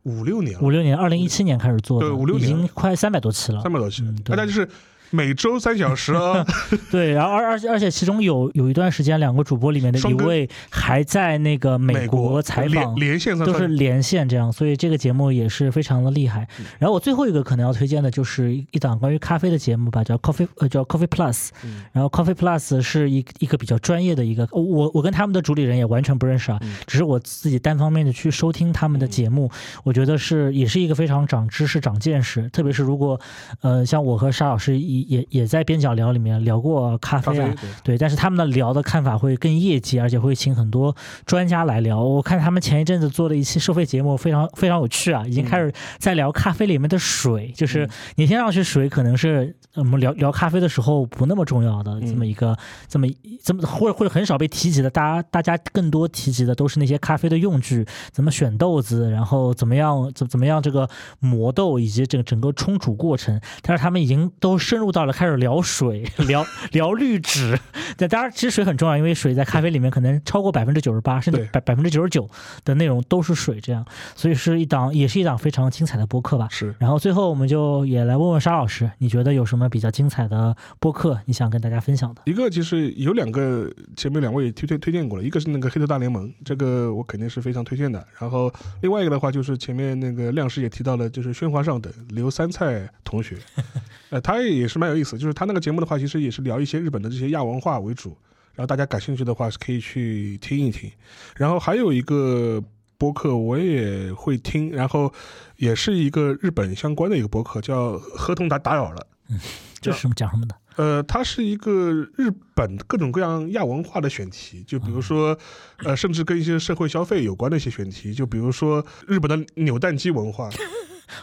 [0.04, 4.68] 五六年，五六年，二零一七年开始做的，对，五六年，已经快三百多期了，三百多期，大家就是。
[5.10, 6.44] 每周三小时啊，
[6.90, 16.46] 对，然后而而且而且其中有有一段时间，两个主播里面的一位还在那个美国采访，连线都是连线这样，所以这个节目也是非常的厉害。
[16.78, 21.48] 然后我最后一个可能要推荐的就是一档关于咖啡的节目吧，叫 Coffee 呃叫 Coffee Plus，
[21.92, 29.50] 然后 Coffee Plus 是一一个比较专业的一个，我我跟他们的主理人也完全不认识啊，只是我自己单方面的去收听他们的节目，
[29.84, 33.18] 我觉得是也是一个非常长知识、长见识，特别是如果
[33.62, 34.97] 呃像我和沙老师一。
[35.08, 40.94] 也也在边角聊里面聊过咖啡啊，对，但是他们的聊的看法会更业绩，而且会请很多
[41.24, 42.02] 专家来聊。
[42.02, 52.56] 我看他们前一阵子做了一期收费节目，非常非常有趣啊，已经开始在聊咖啡里面的水，就是你听上去水可能是我们聊聊咖啡的时候不那么重要的这么一个
[52.88, 53.06] 这么
[53.44, 60.88] 这么或者或者很少被提及的，大家大家更多提及的都是那些咖啡的用具，怎么选豆子，然后怎么样怎怎么样这个
[61.20, 64.87] 磨豆以及整整个冲煮过程，但是他们已经都深入。
[64.92, 67.58] 到了开始聊水， 聊聊滤纸。
[67.96, 72.28] 对，当然其实水很重要，因为水在咖啡里面可能超过百分之九十八，甚至百百分之九十九
[72.64, 73.60] 的内容都是水。
[73.60, 73.84] 这样，
[74.14, 76.46] 所以是一档也是一档非常精彩的播客吧。
[76.50, 76.74] 是。
[76.78, 82.22] 然后最后我们就也来问问沙老师，你觉得有什么比较精彩的播客你想跟大家分享的？
[82.24, 88.06] 一个就是有两个，前面两位推推推荐过了，一个是那个黑头大联盟，这个我肯定是非常推荐的。
[88.18, 93.36] 然后另外一个的话就是前面那个亮师也提到了，就是喧哗上的刘三菜同学，
[94.10, 94.77] 呃，他也是。
[94.78, 98.16] 蛮有意思，就是他那个节目的话，其实也是聊一些日本的这些亚文化为主，
[98.54, 100.90] 然后大家感兴趣的话是可以去听一听。
[101.36, 102.62] 然后还有一个
[102.96, 105.12] 播客我也会听，然后
[105.56, 108.96] 也是一个日本相关的一个播客，叫《合同打打扰了》。
[109.30, 109.38] 嗯，
[109.80, 110.54] 这是什么讲什么的？
[110.76, 115.36] 呃，它是一个日本各种各样亚文化的选题，就比如说，
[115.84, 120.48] 呃，甚至跟一些社会消费有关的一些选题，就比如说日本的扭蛋机文化。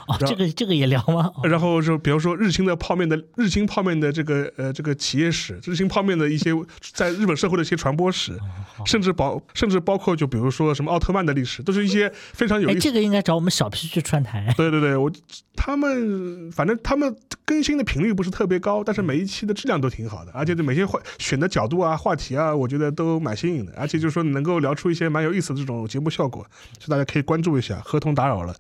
[0.07, 1.31] 哦，这个这个也聊吗？
[1.43, 6.51] 然后就比如说日清的泡面的日清泡面的这个呃这个企业史，日清泡面的一些
[6.93, 8.37] 在日本社会的一些传播史，
[8.85, 12.69] 甚至包甚至包括就比如说什么奥特曼的历史，都是一些非常有。
[12.69, 14.53] 哎，这个应该找我们小 P 去串台。
[14.57, 15.11] 对对对，我
[15.55, 17.15] 他们反正他们
[17.45, 26.45] 更新的频率不是特别高，但是每一期的质量都挺好的，而且每些话选的角度啊、话题啊，我觉得都蛮新颖的，而且就是说能够聊出一些蛮有意思的这种节目效果，
[26.79, 27.79] 所以大家可以关注一下。
[27.85, 28.55] 合同打扰了，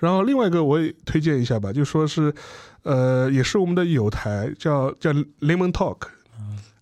[0.00, 2.34] 然后另外一个我也推荐一下吧，就说是，
[2.82, 5.98] 呃，也是我们的友台叫叫 Lemon Talk。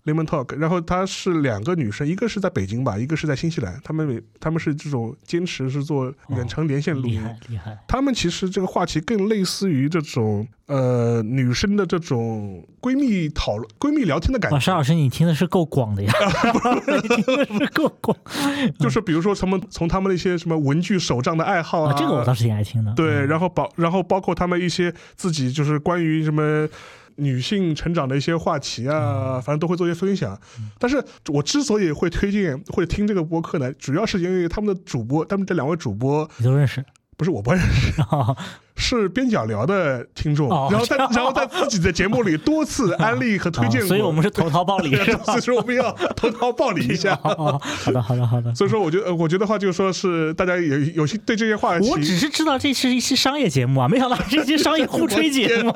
[0.05, 3.81] Lemon Talk，然后她是两个女生，一个是在北京吧，一个是在新西兰。
[3.85, 7.79] 她们每她们是这种坚持是做远程连线录音，厉害厉害。
[7.87, 14.59] 她们其实这个话题更类似于这种呃女生的这种闺蜜讨论、闺蜜聊天的感觉。
[14.59, 16.13] 沙老师，你听的是够广的呀，
[17.03, 18.17] 你听的是够广。
[18.81, 22.93] 就是比如说他们从他们的一些什么文具手账的爱好啊，这个我倒是挺爱听的。
[22.95, 26.69] 对，然后包然后包括他们一些自己就是关于什么。
[27.17, 30.39] 女性成长的一些话题啊，反正都会做一些分享。
[30.79, 36.85] 但是我之所以会推荐或者听这个播客呢，主要是因为他们的主播，他们这两位主播你都认识。
[37.15, 37.93] 不是我不认识，
[38.77, 44.95] 是边角聊的听众，然后在然后在自己的节目里多次 安利和推荐，所以我们是投桃报李，
[45.25, 47.15] 所以说我们要投桃报李一下。
[47.23, 48.55] 好的，好的，好的。
[48.55, 55.73] 所以说，我觉得，我觉得话就是说是大家有有些对这些话题，我只是知道这是一期商业节目啊，没想到是一期商业互吹节目。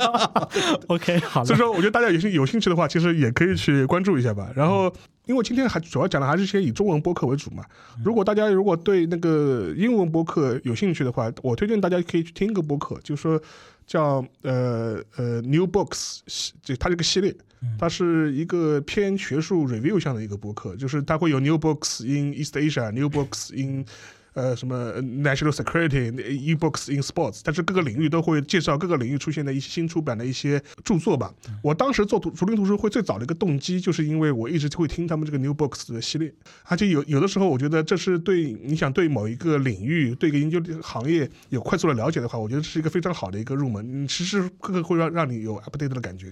[0.88, 1.44] OK，好。
[1.44, 4.48] 所以说，我觉得大家有兴有兴趣的话，其实也可以去关注一下吧。
[4.54, 4.92] 然后。
[5.26, 7.64] 因为今天还主要讲的还是些以中文播客为主嘛。
[8.04, 13.40] 如果大家如果对那个英文播客有兴趣的话，我推荐大家可以去听一个播客，就是说
[13.86, 16.20] 叫呃呃 New Books，
[16.62, 17.34] 就它这个系列，
[17.78, 23.84] 它是一个偏学术 review 向的一个博客，就是它会有 New Books in East Asia，New Books in
[24.36, 31.32] 呃，什么 national security e-books in sports，但是各个领域都会介绍各个领域出现的一些新出版的一些著作吧。
[31.62, 36.30] 我当时做图竹林图书会最早的一个动机，就是因为我一直会听他们这个 new books 的系列，
[36.64, 46.30] 而且有有的时候我觉得这是对你想对某一个领域、对一个研究行业有快速的了解的话，我觉得是一个非常好的一个入门，时时刻刻会让让你有 update 的感觉。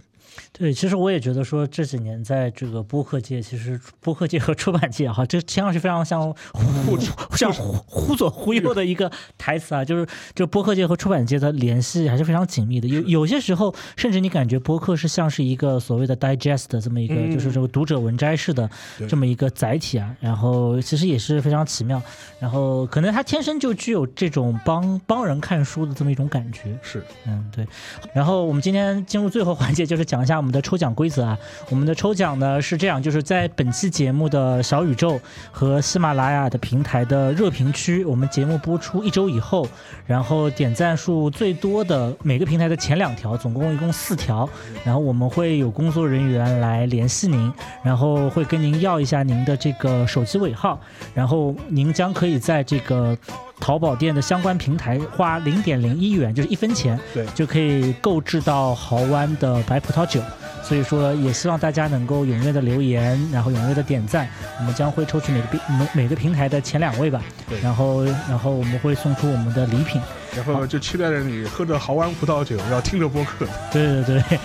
[0.53, 6.21] 对，其实我也觉得说这几年在这个播客界，其实播客界和出版界哈，这听上去非常像
[6.53, 6.99] 互
[7.37, 7.53] 像
[8.05, 12.89] 忽左忽右的一个台词啊，就是这播客界和出版界的联系还是非常紧密的。
[12.89, 18.69] 有有些时候，甚至你感觉播客是像是一个所谓的 digest 的这么一个，就是这个读者文摘式的
[19.09, 20.13] 这么一个载体啊。
[20.19, 22.03] 然后其实也是非常奇妙。
[22.41, 26.77] 然后可能它天生就具有这种帮帮人看书的这么一种感觉。
[26.83, 27.65] 是，嗯，对。
[28.13, 30.25] 然后我们今天进入最后环节，就是讲。
[30.25, 31.39] 一下我们的抽奖规则啊，
[31.69, 35.21] 我们的抽奖呢是这样，就是在本期节目的小宇宙
[35.53, 39.67] 和喜马拉雅的平台的热评区，我们节目播出一周以后，
[40.07, 44.49] 然后点赞数最多的每个平台的前两条，总共一共四条，
[44.85, 50.81] 然后我们会有工作人员来联系您，然后会跟您要一下您的这个手机尾号，
[51.15, 53.17] 然后您将可以在这个。
[53.61, 60.21] 淘宝店的相关平台花零点零一元，就是一分钱，对，就可以购置到豪湾的白葡萄酒。
[60.63, 64.27] 所以说，也希望大家能够踊跃的留言，然后踊跃的点赞。
[64.59, 67.23] 我们将会抽取每个平每每个平台的前两位吧。
[67.49, 67.61] 对。
[67.61, 70.01] 然后，然后我们会送出我们的礼品。
[70.37, 73.47] 然后就期待着你喝着豪湾葡萄酒，然后听着播客。
[73.73, 74.39] 对对对。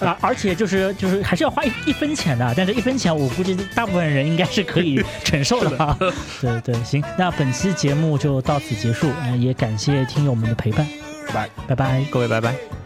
[0.06, 5.96] 啊，而且就是就是还是要花一一分钱的，但是一分钱我估计大部分人应该是可以 承受的。
[6.40, 9.10] 对对，行，那本期节目就到此结束。
[9.24, 10.86] 嗯，也感谢听友们的陪伴。
[11.32, 12.79] 拜拜拜拜，各位拜拜。